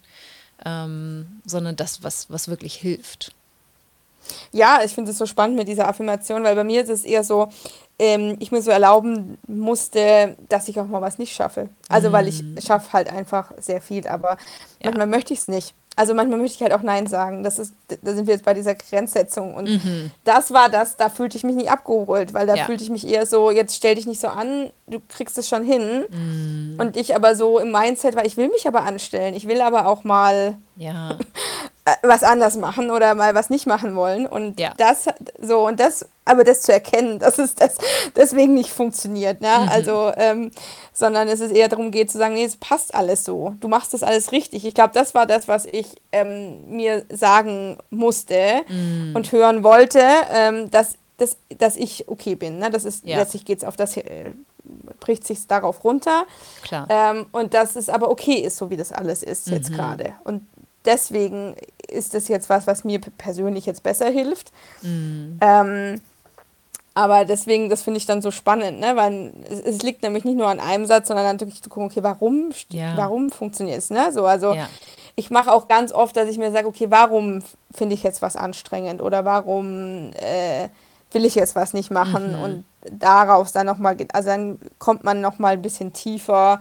[0.65, 3.33] ähm, sondern das, was, was wirklich hilft.
[4.51, 7.23] Ja, ich finde es so spannend mit dieser Affirmation, weil bei mir ist es eher
[7.23, 7.49] so,
[7.99, 11.69] ähm, ich mir so erlauben musste, dass ich auch mal was nicht schaffe.
[11.89, 12.13] Also, mm.
[12.13, 12.57] weil ich mm.
[12.65, 14.37] schaffe halt einfach sehr viel, aber ja.
[14.85, 15.75] manchmal möchte ich es nicht.
[15.95, 17.43] Also manchmal möchte ich halt auch Nein sagen.
[17.43, 19.53] Das ist, da sind wir jetzt bei dieser Grenzsetzung.
[19.53, 20.11] Und mhm.
[20.23, 22.65] das war das, da fühlte ich mich nicht abgeholt, weil da ja.
[22.65, 25.63] fühlte ich mich eher so, jetzt stell dich nicht so an, du kriegst es schon
[25.63, 26.05] hin.
[26.09, 26.75] Mhm.
[26.79, 29.35] Und ich aber so im Mindset war, ich will mich aber anstellen.
[29.35, 31.17] Ich will aber auch mal ja.
[32.01, 34.25] was anders machen oder mal was nicht machen wollen.
[34.25, 34.73] Und ja.
[34.77, 35.05] das
[35.41, 37.77] so, und das, aber das zu erkennen, dass es das
[38.15, 39.41] deswegen nicht funktioniert.
[39.41, 39.49] Ne?
[39.49, 39.69] Mhm.
[39.69, 40.51] Also, ähm,
[40.93, 43.55] sondern es ist eher darum geht zu sagen, nee, es passt alles so.
[43.59, 44.65] Du machst das alles richtig.
[44.65, 49.13] Ich glaube, das war das, was ich ähm, mir sagen musste mhm.
[49.15, 52.59] und hören wollte, ähm, dass, dass, dass ich okay bin.
[52.59, 52.69] Ne?
[52.69, 53.17] Das ist, ja.
[53.17, 54.31] letztlich geht es auf das, äh,
[55.01, 56.25] bricht sich darauf runter.
[56.61, 56.87] Klar.
[56.89, 59.53] Ähm, und dass es aber okay ist, so wie das alles ist mhm.
[59.55, 60.13] jetzt gerade.
[60.23, 60.47] Und
[60.85, 61.55] deswegen
[61.87, 64.51] ist das jetzt was, was mir persönlich jetzt besser hilft.
[64.81, 65.37] Mhm.
[65.41, 66.01] Ähm,
[66.95, 68.95] aber deswegen, das finde ich dann so spannend, ne?
[68.95, 71.89] weil es, es, liegt nämlich nicht nur an einem Satz, sondern dann wirklich zu gucken,
[71.89, 72.95] okay, warum, ja.
[72.95, 73.89] warum funktioniert es?
[73.89, 74.11] Ne?
[74.11, 74.69] So, also ja.
[75.15, 77.41] ich mache auch ganz oft, dass ich mir sage, okay, warum
[77.73, 80.69] finde ich jetzt was anstrengend oder warum äh,
[81.11, 82.37] will ich jetzt was nicht machen?
[82.37, 82.43] Mhm.
[82.43, 86.59] Und daraus dann nochmal, also dann kommt man nochmal ein bisschen tiefer,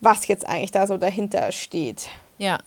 [0.00, 2.08] was jetzt eigentlich da so dahinter steht.
[2.38, 2.58] Ja.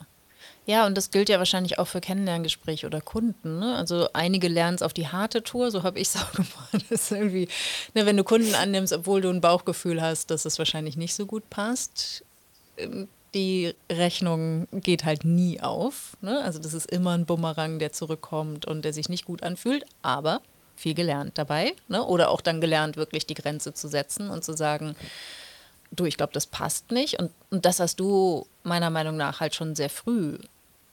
[0.66, 3.59] Ja, und das gilt ja wahrscheinlich auch für Kennenlerngespräche oder Kunden.
[3.59, 3.76] Ne?
[3.76, 6.86] Also einige lernen es auf die harte Tour, so habe ich es auch gemacht.
[6.89, 7.49] Das irgendwie,
[7.93, 11.26] ne, wenn du Kunden annimmst, obwohl du ein Bauchgefühl hast, dass es wahrscheinlich nicht so
[11.26, 12.24] gut passt,
[12.78, 16.16] ähm, die Rechnung geht halt nie auf.
[16.22, 16.39] Ne?
[16.43, 20.41] Also das ist immer ein Bumerang, der zurückkommt und der sich nicht gut anfühlt, aber
[20.76, 21.74] viel gelernt dabei.
[21.88, 22.03] Ne?
[22.05, 24.95] Oder auch dann gelernt, wirklich die Grenze zu setzen und zu sagen,
[25.91, 27.20] du, ich glaube, das passt nicht.
[27.20, 30.38] Und, und das hast du meiner Meinung nach halt schon sehr früh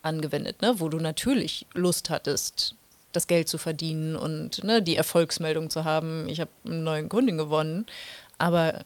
[0.02, 0.78] angewendet, ne?
[0.78, 2.74] wo du natürlich Lust hattest,
[3.12, 7.36] das Geld zu verdienen und ne, die Erfolgsmeldung zu haben, ich habe einen neuen Kunden
[7.36, 7.86] gewonnen,
[8.38, 8.84] aber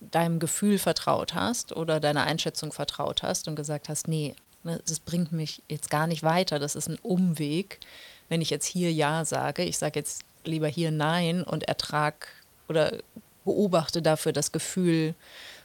[0.00, 4.34] deinem Gefühl vertraut hast oder deiner Einschätzung vertraut hast und gesagt hast, nee,
[4.64, 7.80] ne, das bringt mich jetzt gar nicht weiter, das ist ein Umweg,
[8.28, 12.28] wenn ich jetzt hier Ja sage, ich sage jetzt lieber hier Nein und ertrag
[12.68, 12.98] oder
[13.44, 15.14] beobachte dafür das Gefühl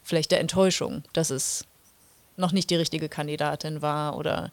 [0.03, 1.65] vielleicht der Enttäuschung, dass es
[2.37, 4.51] noch nicht die richtige Kandidatin war oder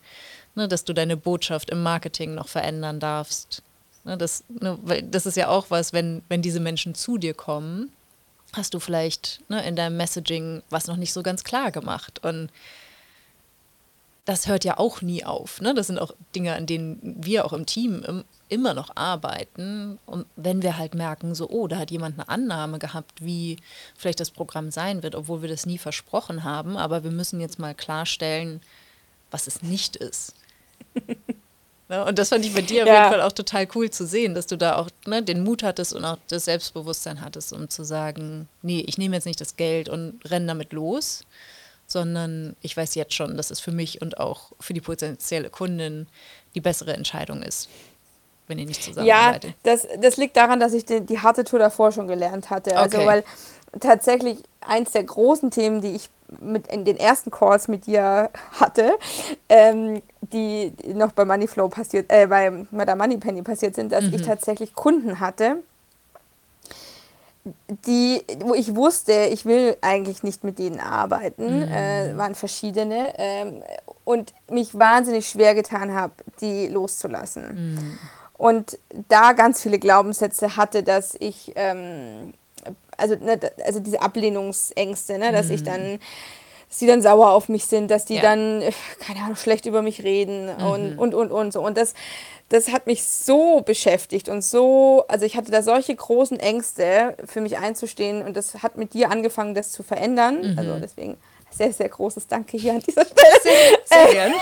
[0.55, 3.62] ne, dass du deine Botschaft im Marketing noch verändern darfst.
[4.05, 7.91] Ne, das, ne, das ist ja auch was, wenn, wenn diese Menschen zu dir kommen,
[8.53, 12.24] hast du vielleicht ne, in deinem Messaging was noch nicht so ganz klar gemacht.
[12.24, 12.51] Und
[14.31, 15.61] das hört ja auch nie auf.
[15.61, 15.74] Ne?
[15.74, 19.99] Das sind auch Dinge, an denen wir auch im Team im, immer noch arbeiten.
[20.07, 23.57] Und wenn wir halt merken, so, oh, da hat jemand eine Annahme gehabt, wie
[23.97, 27.59] vielleicht das Programm sein wird, obwohl wir das nie versprochen haben, aber wir müssen jetzt
[27.59, 28.61] mal klarstellen,
[29.33, 30.35] was es nicht ist.
[31.89, 32.05] ne?
[32.05, 32.85] Und das fand ich bei dir ja.
[32.85, 35.64] auf jeden Fall auch total cool zu sehen, dass du da auch ne, den Mut
[35.64, 39.57] hattest und auch das Selbstbewusstsein hattest, um zu sagen, nee, ich nehme jetzt nicht das
[39.57, 41.24] Geld und renne damit los,
[41.91, 46.07] sondern ich weiß jetzt schon, dass es für mich und auch für die potenzielle Kundin
[46.55, 47.68] die bessere Entscheidung ist
[48.51, 49.51] wenn ihr nicht zusammenarbeitet?
[49.51, 52.76] Ja, das, das liegt daran, dass ich die, die harte Tour davor schon gelernt hatte.
[52.76, 53.07] Also, okay.
[53.07, 53.24] weil
[53.78, 56.11] tatsächlich eins der großen Themen, die ich
[56.41, 58.93] mit in den ersten Calls mit dir hatte,
[59.49, 64.14] ähm, die noch bei Moneyflow passiert, äh, bei Madame Moneypenny passiert sind, dass mhm.
[64.14, 65.62] ich tatsächlich Kunden hatte,
[67.86, 71.72] die, wo ich wusste, ich will eigentlich nicht mit denen arbeiten, mhm.
[71.72, 73.62] äh, waren verschiedene, ähm,
[74.05, 77.74] und mich wahnsinnig schwer getan habe, die loszulassen.
[77.74, 77.99] Mhm
[78.41, 78.78] und
[79.09, 82.32] da ganz viele Glaubenssätze hatte, dass ich, ähm,
[82.97, 85.53] also, ne, also diese Ablehnungsängste, ne, dass mhm.
[85.53, 85.99] ich dann,
[86.71, 88.23] dass die dann sauer auf mich sind, dass die ja.
[88.23, 90.66] dann, äh, keine Ahnung, schlecht über mich reden mhm.
[90.66, 91.61] und, und, und, und so.
[91.61, 91.95] Und das,
[92.49, 97.41] das hat mich so beschäftigt und so, also ich hatte da solche großen Ängste, für
[97.41, 100.53] mich einzustehen und das hat mit dir angefangen, das zu verändern.
[100.53, 100.59] Mhm.
[100.59, 101.18] Also deswegen
[101.51, 103.41] sehr, sehr großes Danke hier an dieser Stelle.
[103.43, 104.33] Sehr, sehr gern.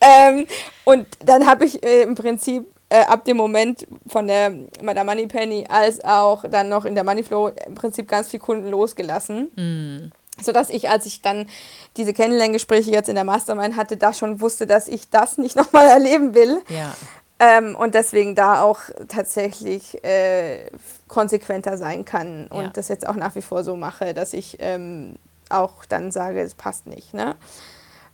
[0.00, 0.46] ähm,
[0.84, 4.52] und dann habe ich äh, im Prinzip äh, ab dem Moment von der
[4.82, 9.50] Madame Moneypenny als auch dann noch in der Moneyflow im Prinzip ganz viele Kunden losgelassen.
[9.56, 10.12] Mm.
[10.40, 11.48] Sodass ich, als ich dann
[11.96, 15.86] diese Kennenlerngespräche jetzt in der Mastermind hatte, da schon wusste, dass ich das nicht nochmal
[15.86, 16.62] erleben will.
[16.68, 16.94] Ja.
[17.38, 20.70] Ähm, und deswegen da auch tatsächlich äh,
[21.06, 22.68] konsequenter sein kann und ja.
[22.70, 25.16] das jetzt auch nach wie vor so mache, dass ich ähm,
[25.50, 27.12] auch dann sage, es passt nicht.
[27.12, 27.36] Ne?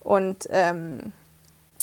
[0.00, 1.12] Und ähm,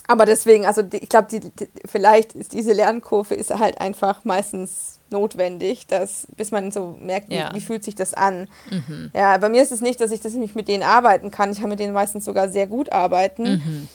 [0.09, 4.25] aber deswegen, also die, ich glaube, die, die, vielleicht ist diese Lernkurve ist halt einfach
[4.25, 7.51] meistens notwendig, dass, bis man so merkt, wie, ja.
[7.53, 8.47] wie fühlt sich das an.
[8.71, 9.11] Mhm.
[9.13, 11.51] Ja, bei mir ist es nicht, dass ich das nicht mit denen arbeiten kann.
[11.51, 13.87] Ich kann mit denen meistens sogar sehr gut arbeiten.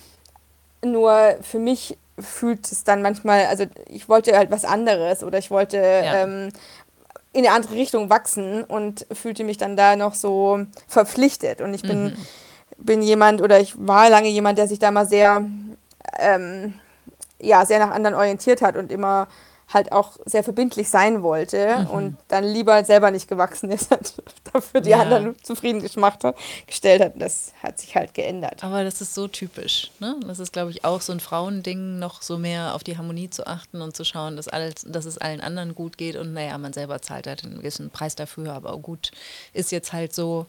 [0.82, 0.92] Mhm.
[0.92, 5.50] Nur für mich fühlt es dann manchmal, also ich wollte halt was anderes oder ich
[5.50, 6.22] wollte ja.
[6.22, 6.50] ähm,
[7.32, 11.60] in eine andere Richtung wachsen und fühlte mich dann da noch so verpflichtet.
[11.60, 12.04] Und ich bin.
[12.04, 12.16] Mhm
[12.76, 15.44] bin jemand oder ich war lange jemand, der sich da mal sehr,
[16.18, 16.74] ähm,
[17.40, 19.28] ja, sehr nach anderen orientiert hat und immer
[19.72, 21.86] halt auch sehr verbindlich sein wollte mhm.
[21.90, 24.14] und dann lieber selber nicht gewachsen ist und
[24.52, 25.00] dafür die ja.
[25.00, 26.36] anderen zufrieden gemacht hat,
[26.66, 27.12] gestellt hat.
[27.16, 28.62] Das hat sich halt geändert.
[28.62, 29.90] Aber das ist so typisch.
[30.00, 30.16] Ne?
[30.26, 33.46] Das ist, glaube ich, auch so ein Frauending, noch so mehr auf die Harmonie zu
[33.46, 36.16] achten und zu schauen, dass, alles, dass es allen anderen gut geht.
[36.16, 39.10] Und naja, man selber zahlt halt einen gewissen Preis dafür, aber gut,
[39.54, 40.46] ist jetzt halt so,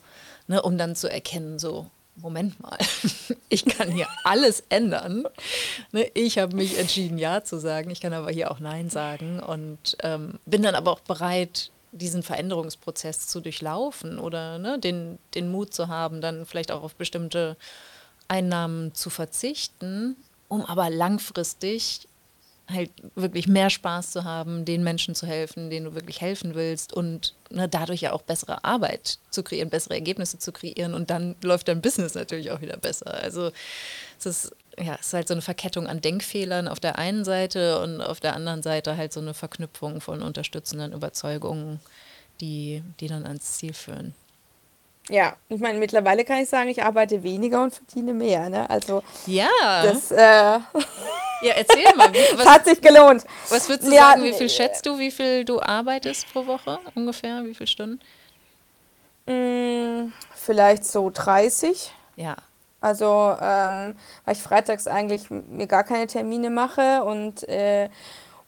[0.47, 2.77] ne, um dann zu erkennen, so, Moment mal,
[3.49, 5.25] ich kann hier alles ändern.
[5.91, 7.89] Ne, ich habe mich entschieden, Ja zu sagen.
[7.91, 12.23] Ich kann aber hier auch Nein sagen und ähm, bin dann aber auch bereit, diesen
[12.23, 17.57] Veränderungsprozess zu durchlaufen oder ne, den, den Mut zu haben, dann vielleicht auch auf bestimmte
[18.27, 20.15] Einnahmen zu verzichten,
[20.47, 22.07] um aber langfristig
[22.71, 26.93] halt wirklich mehr Spaß zu haben, den Menschen zu helfen, denen du wirklich helfen willst
[26.93, 31.35] und ne, dadurch ja auch bessere Arbeit zu kreieren, bessere Ergebnisse zu kreieren und dann
[31.43, 33.13] läuft dein Business natürlich auch wieder besser.
[33.13, 33.51] Also
[34.17, 37.81] es ist, ja, es ist halt so eine Verkettung an Denkfehlern auf der einen Seite
[37.81, 41.79] und auf der anderen Seite halt so eine Verknüpfung von unterstützenden Überzeugungen,
[42.41, 44.15] die, die dann ans Ziel führen.
[45.09, 48.49] Ja, ich meine, mittlerweile kann ich sagen, ich arbeite weniger und verdiene mehr.
[48.49, 48.69] Ne?
[48.69, 49.49] Also ja.
[49.83, 50.17] Das, äh,
[51.41, 52.11] ja, erzähl mal.
[52.35, 53.23] Was, hat sich gelohnt.
[53.49, 56.79] Was würdest du ja, sagen, wie viel schätzt du, wie viel du arbeitest pro Woche
[56.95, 57.43] ungefähr?
[57.45, 57.99] Wie viele Stunden?
[59.27, 61.91] Mh, mm, vielleicht so 30.
[62.15, 62.35] Ja.
[62.81, 63.95] Also, ähm,
[64.25, 67.89] weil ich freitags eigentlich mir gar keine Termine mache und, äh,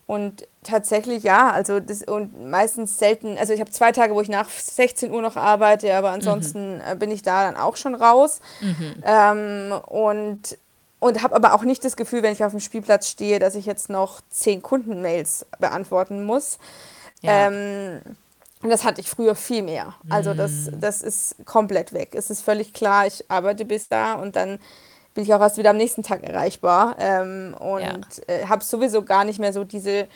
[0.07, 4.29] und tatsächlich ja, also das und meistens selten, also ich habe zwei Tage, wo ich
[4.29, 6.97] nach 16 Uhr noch arbeite, aber ansonsten mhm.
[6.97, 8.39] bin ich da dann auch schon raus.
[8.61, 9.03] Mhm.
[9.05, 10.57] Ähm, und
[10.99, 13.67] und habe aber auch nicht das Gefühl, wenn ich auf dem Spielplatz stehe, dass ich
[13.67, 16.57] jetzt noch zehn Kundenmails beantworten muss.
[17.21, 17.47] Ja.
[17.47, 18.01] Ähm,
[18.63, 19.93] und das hatte ich früher viel mehr.
[20.09, 20.79] Also das, mm.
[20.79, 22.15] das ist komplett weg.
[22.15, 24.57] Es ist völlig klar, ich arbeite bis da und dann
[25.17, 26.95] bin ich auch erst wieder am nächsten Tag erreichbar.
[26.99, 27.97] Ähm, und ja.
[28.27, 30.07] äh, habe sowieso gar nicht mehr so diese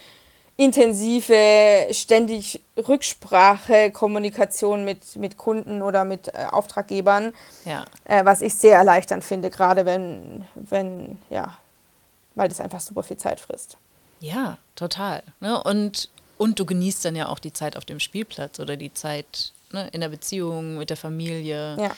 [0.57, 7.33] intensive, ständig Rücksprache, Kommunikation mit, mit Kunden oder mit äh, Auftraggebern,
[7.65, 7.83] ja.
[8.05, 11.57] äh, was ich sehr erleichternd finde, gerade wenn, wenn, ja,
[12.35, 13.77] weil das einfach super viel Zeit frisst.
[14.19, 15.23] Ja, total.
[15.39, 15.63] Ne?
[15.63, 19.51] Und, und du genießt dann ja auch die Zeit auf dem Spielplatz oder die Zeit
[19.71, 21.75] ne, in der Beziehung mit der Familie.
[21.79, 21.91] Ja.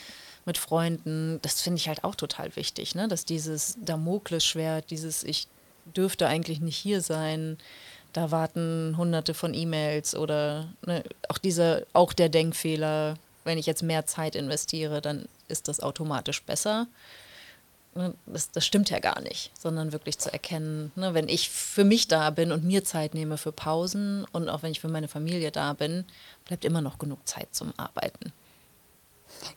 [0.46, 3.08] Mit Freunden, das finde ich halt auch total wichtig, ne?
[3.08, 5.48] dass dieses Damoklesschwert, dieses Ich
[5.96, 7.58] dürfte eigentlich nicht hier sein,
[8.14, 13.84] da warten hunderte von E-Mails oder ne, auch dieser, auch der Denkfehler, wenn ich jetzt
[13.84, 16.88] mehr Zeit investiere, dann ist das automatisch besser.
[17.96, 21.84] Ne, das, das stimmt ja gar nicht, sondern wirklich zu erkennen, ne, wenn ich für
[21.84, 25.08] mich da bin und mir Zeit nehme für Pausen und auch wenn ich für meine
[25.08, 26.06] Familie da bin,
[26.46, 28.32] bleibt immer noch genug Zeit zum Arbeiten.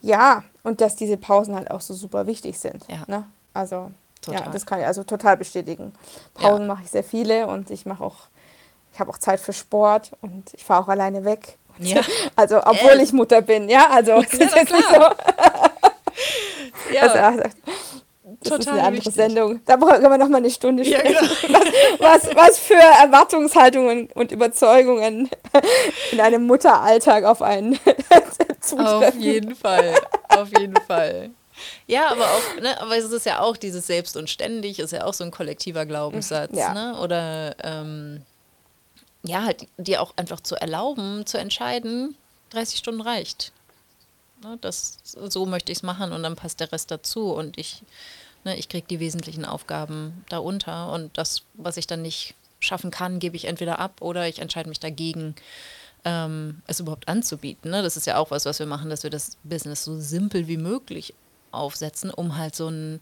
[0.00, 2.84] Ja, und dass diese Pausen halt auch so super wichtig sind.
[2.88, 3.04] Ja.
[3.06, 3.24] Ne?
[3.54, 4.46] Also, total.
[4.46, 5.92] ja, das kann ich also total bestätigen.
[6.34, 6.74] Pausen ja.
[6.74, 8.28] mache ich sehr viele und ich mache auch
[8.96, 11.58] ich habe auch Zeit für Sport und ich fahre auch alleine weg.
[11.78, 12.00] Ja.
[12.34, 13.02] Also, obwohl äh.
[13.02, 15.00] ich Mutter bin, ja, also ja, das ist jetzt nicht so.
[16.94, 17.02] ja.
[17.02, 17.50] Also,
[18.49, 19.14] das Total ist eine andere wichtig.
[19.14, 19.61] Sendung.
[19.64, 21.14] Da können wir noch mal eine Stunde sprechen.
[21.14, 21.61] Ja, genau.
[21.99, 25.30] was, was für Erwartungshaltungen und Überzeugungen
[26.12, 27.78] in einem Mutteralltag auf einen
[28.61, 28.86] zutreffen.
[28.86, 29.94] Auf jeden Fall.
[30.28, 31.30] Auf jeden Fall.
[31.86, 35.05] Ja, aber auch, ne, aber es ist ja auch dieses Selbst und ständig, ist ja
[35.05, 36.74] auch so ein kollektiver Glaubenssatz, ja.
[36.74, 36.99] ne?
[37.01, 38.22] Oder ähm,
[39.22, 42.16] ja, halt dir auch einfach zu erlauben, zu entscheiden,
[42.51, 43.53] 30 Stunden reicht.
[44.42, 47.82] Ne, das, so möchte ich es machen und dann passt der Rest dazu und ich,
[48.47, 53.18] ne, ich kriege die wesentlichen Aufgaben darunter und das, was ich dann nicht schaffen kann,
[53.18, 55.34] gebe ich entweder ab oder ich entscheide mich dagegen,
[56.05, 57.70] ähm, es überhaupt anzubieten.
[57.70, 57.82] Ne?
[57.82, 60.57] Das ist ja auch was, was wir machen, dass wir das Business so simpel wie
[60.57, 61.12] möglich
[61.51, 63.01] aufsetzen, um halt so einen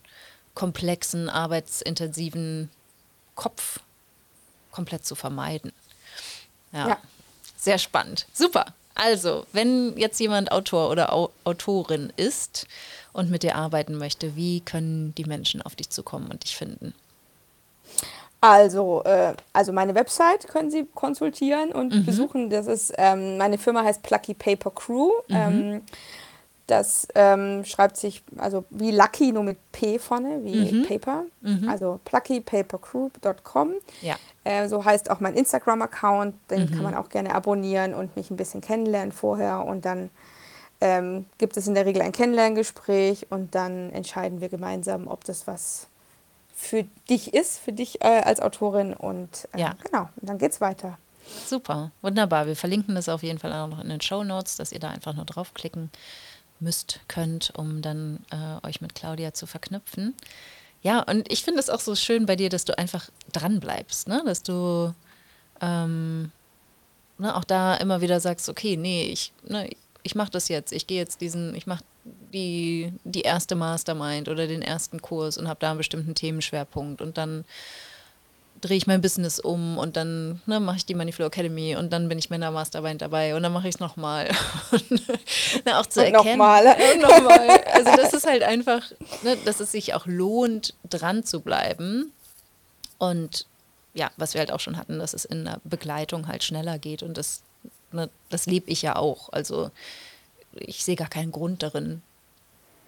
[0.54, 2.70] komplexen, arbeitsintensiven
[3.34, 3.80] Kopf
[4.72, 5.72] komplett zu vermeiden.
[6.72, 6.88] Ja.
[6.88, 6.98] ja.
[7.56, 8.26] Sehr spannend.
[8.32, 8.66] Super.
[8.94, 12.66] Also, wenn jetzt jemand Autor oder Au Autorin ist
[13.14, 16.92] und mit dir arbeiten möchte, wie können die Menschen auf dich zukommen und dich finden?
[18.42, 22.04] Also, äh, also meine Website können Sie konsultieren und mhm.
[22.04, 22.50] besuchen.
[22.50, 25.12] Das ist, ähm, meine Firma heißt Plucky Paper Crew.
[25.28, 25.34] Mhm.
[25.34, 25.82] Ähm,
[26.66, 30.86] das ähm, schreibt sich also wie Lucky nur mit P vorne, wie mhm.
[30.86, 31.24] Paper.
[31.42, 31.68] Mhm.
[31.68, 33.72] Also pluckypapercrew.com.
[34.00, 34.16] Ja.
[34.44, 36.34] Äh, so heißt auch mein Instagram-Account.
[36.50, 36.70] Den mhm.
[36.70, 39.64] kann man auch gerne abonnieren und mich ein bisschen kennenlernen vorher.
[39.64, 40.10] Und dann
[40.80, 45.46] ähm, gibt es in der Regel ein Kennenlerngespräch und dann entscheiden wir gemeinsam, ob das
[45.46, 45.88] was
[46.54, 48.94] für dich ist, für dich äh, als Autorin.
[48.94, 49.74] Und äh, ja.
[49.82, 50.98] genau, und dann geht's weiter.
[51.46, 52.46] Super, wunderbar.
[52.46, 54.90] Wir verlinken das auf jeden Fall auch noch in den Show Notes, dass ihr da
[54.90, 55.90] einfach nur draufklicken
[56.60, 60.14] müsst, könnt, um dann äh, euch mit Claudia zu verknüpfen.
[60.82, 64.06] Ja, und ich finde es auch so schön bei dir, dass du einfach dran bleibst,
[64.06, 64.22] ne?
[64.26, 64.94] dass du
[65.60, 66.30] ähm,
[67.18, 69.70] ne, auch da immer wieder sagst, okay, nee, ich, ne,
[70.04, 71.82] ich mache das jetzt, ich gehe jetzt diesen, ich mache
[72.32, 77.18] die, die erste Mastermind oder den ersten Kurs und habe da einen bestimmten Themenschwerpunkt und
[77.18, 77.44] dann
[78.60, 82.08] drehe ich mein Business um und dann ne, mache ich die Moneyflow Academy und dann
[82.08, 84.28] bin ich mit einer Mastermind dabei und dann mache ich es nochmal.
[85.64, 86.38] ne, auch zu und erkennen.
[86.38, 86.64] Nochmal.
[87.00, 87.48] Nochmal.
[87.72, 88.82] Also das ist halt einfach,
[89.22, 92.12] ne, dass es sich auch lohnt, dran zu bleiben.
[92.98, 93.46] Und
[93.92, 97.02] ja, was wir halt auch schon hatten, dass es in der Begleitung halt schneller geht
[97.02, 97.42] und das,
[97.94, 99.32] ne, das lebe ich ja auch.
[99.32, 99.70] Also
[100.52, 102.02] ich sehe gar keinen Grund darin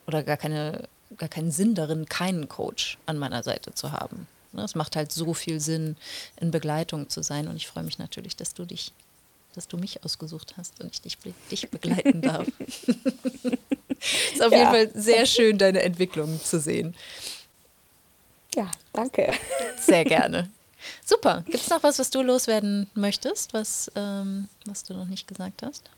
[0.07, 4.27] oder gar, keine, gar keinen Sinn darin, keinen Coach an meiner Seite zu haben.
[4.53, 5.97] Ne, es macht halt so viel Sinn,
[6.41, 7.49] in Begleitung zu sein.
[7.49, 8.93] Und ich freue mich natürlich, dass du dich,
[9.55, 11.19] dass du mich ausgesucht hast und ich dich,
[11.51, 12.47] dich begleiten darf.
[12.61, 12.89] Es
[14.35, 14.59] ist auf ja.
[14.59, 16.95] jeden Fall sehr schön, deine Entwicklung zu sehen.
[18.55, 19.33] Ja, danke.
[19.79, 20.51] Sehr gerne.
[21.05, 21.43] Super.
[21.47, 25.63] Gibt es noch was, was du loswerden möchtest, was, ähm, was du noch nicht gesagt
[25.63, 25.91] hast?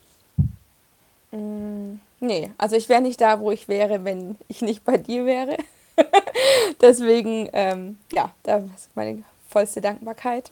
[1.31, 5.25] Mm, nee, also ich wäre nicht da, wo ich wäre, wenn ich nicht bei dir
[5.25, 5.57] wäre.
[6.81, 10.51] Deswegen, ähm, ja, da ist meine vollste Dankbarkeit.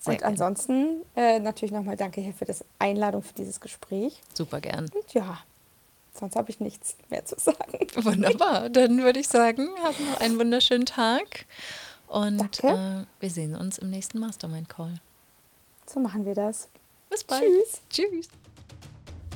[0.00, 0.32] Sehr und gerne.
[0.32, 4.20] ansonsten äh, natürlich nochmal danke hier für das Einladung für dieses Gespräch.
[4.34, 4.88] Super gern.
[4.94, 5.38] Und ja,
[6.14, 7.78] sonst habe ich nichts mehr zu sagen.
[7.94, 8.68] Wunderbar.
[8.70, 11.46] Dann würde ich sagen, haben noch einen wunderschönen Tag.
[12.08, 14.94] Und äh, wir sehen uns im nächsten Mastermind Call.
[15.86, 16.68] So machen wir das.
[17.10, 17.42] Bis bald.
[17.42, 17.80] Tschüss.
[17.90, 18.28] Tschüss.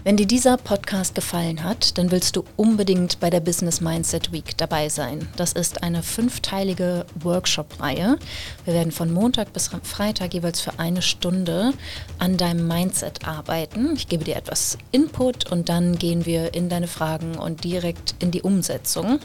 [0.04, 4.56] Wenn dir dieser Podcast gefallen hat, dann willst du unbedingt bei der Business Mindset Week
[4.58, 5.28] dabei sein.
[5.36, 8.18] Das ist eine fünfteilige Workshop-Reihe.
[8.64, 11.72] Wir werden von Montag bis Freitag jeweils für eine Stunde
[12.18, 13.94] an deinem Mindset arbeiten.
[13.94, 18.32] Ich gebe dir etwas Input und dann gehen wir in deine Fragen und direkt in
[18.32, 19.20] die Umsetzung.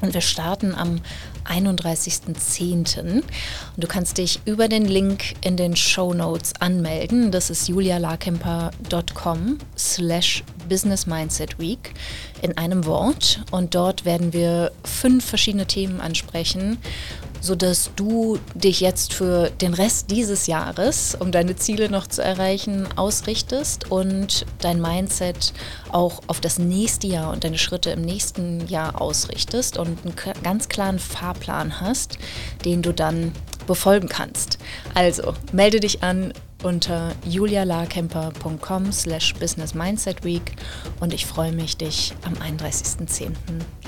[0.00, 1.00] Und wir starten am
[1.44, 2.98] 31.10.
[3.02, 3.24] Und
[3.76, 7.30] du kannst dich über den Link in den Show Notes anmelden.
[7.30, 11.94] Das ist julialarkemper.com slash Business Mindset Week
[12.42, 13.40] in einem Wort.
[13.50, 16.78] Und dort werden wir fünf verschiedene Themen ansprechen
[17.46, 22.88] sodass du dich jetzt für den Rest dieses Jahres, um deine Ziele noch zu erreichen,
[22.96, 25.52] ausrichtest und dein Mindset
[25.92, 30.68] auch auf das nächste Jahr und deine Schritte im nächsten Jahr ausrichtest und einen ganz
[30.68, 32.18] klaren Fahrplan hast,
[32.64, 33.32] den du dann
[33.68, 34.58] befolgen kannst.
[34.94, 36.32] Also melde dich an
[36.64, 40.56] unter julialarkemper.com slash business mindset week
[40.98, 43.30] und ich freue mich, dich am 31.10.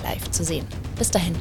[0.04, 0.66] live zu sehen.
[0.96, 1.34] Bis dahin.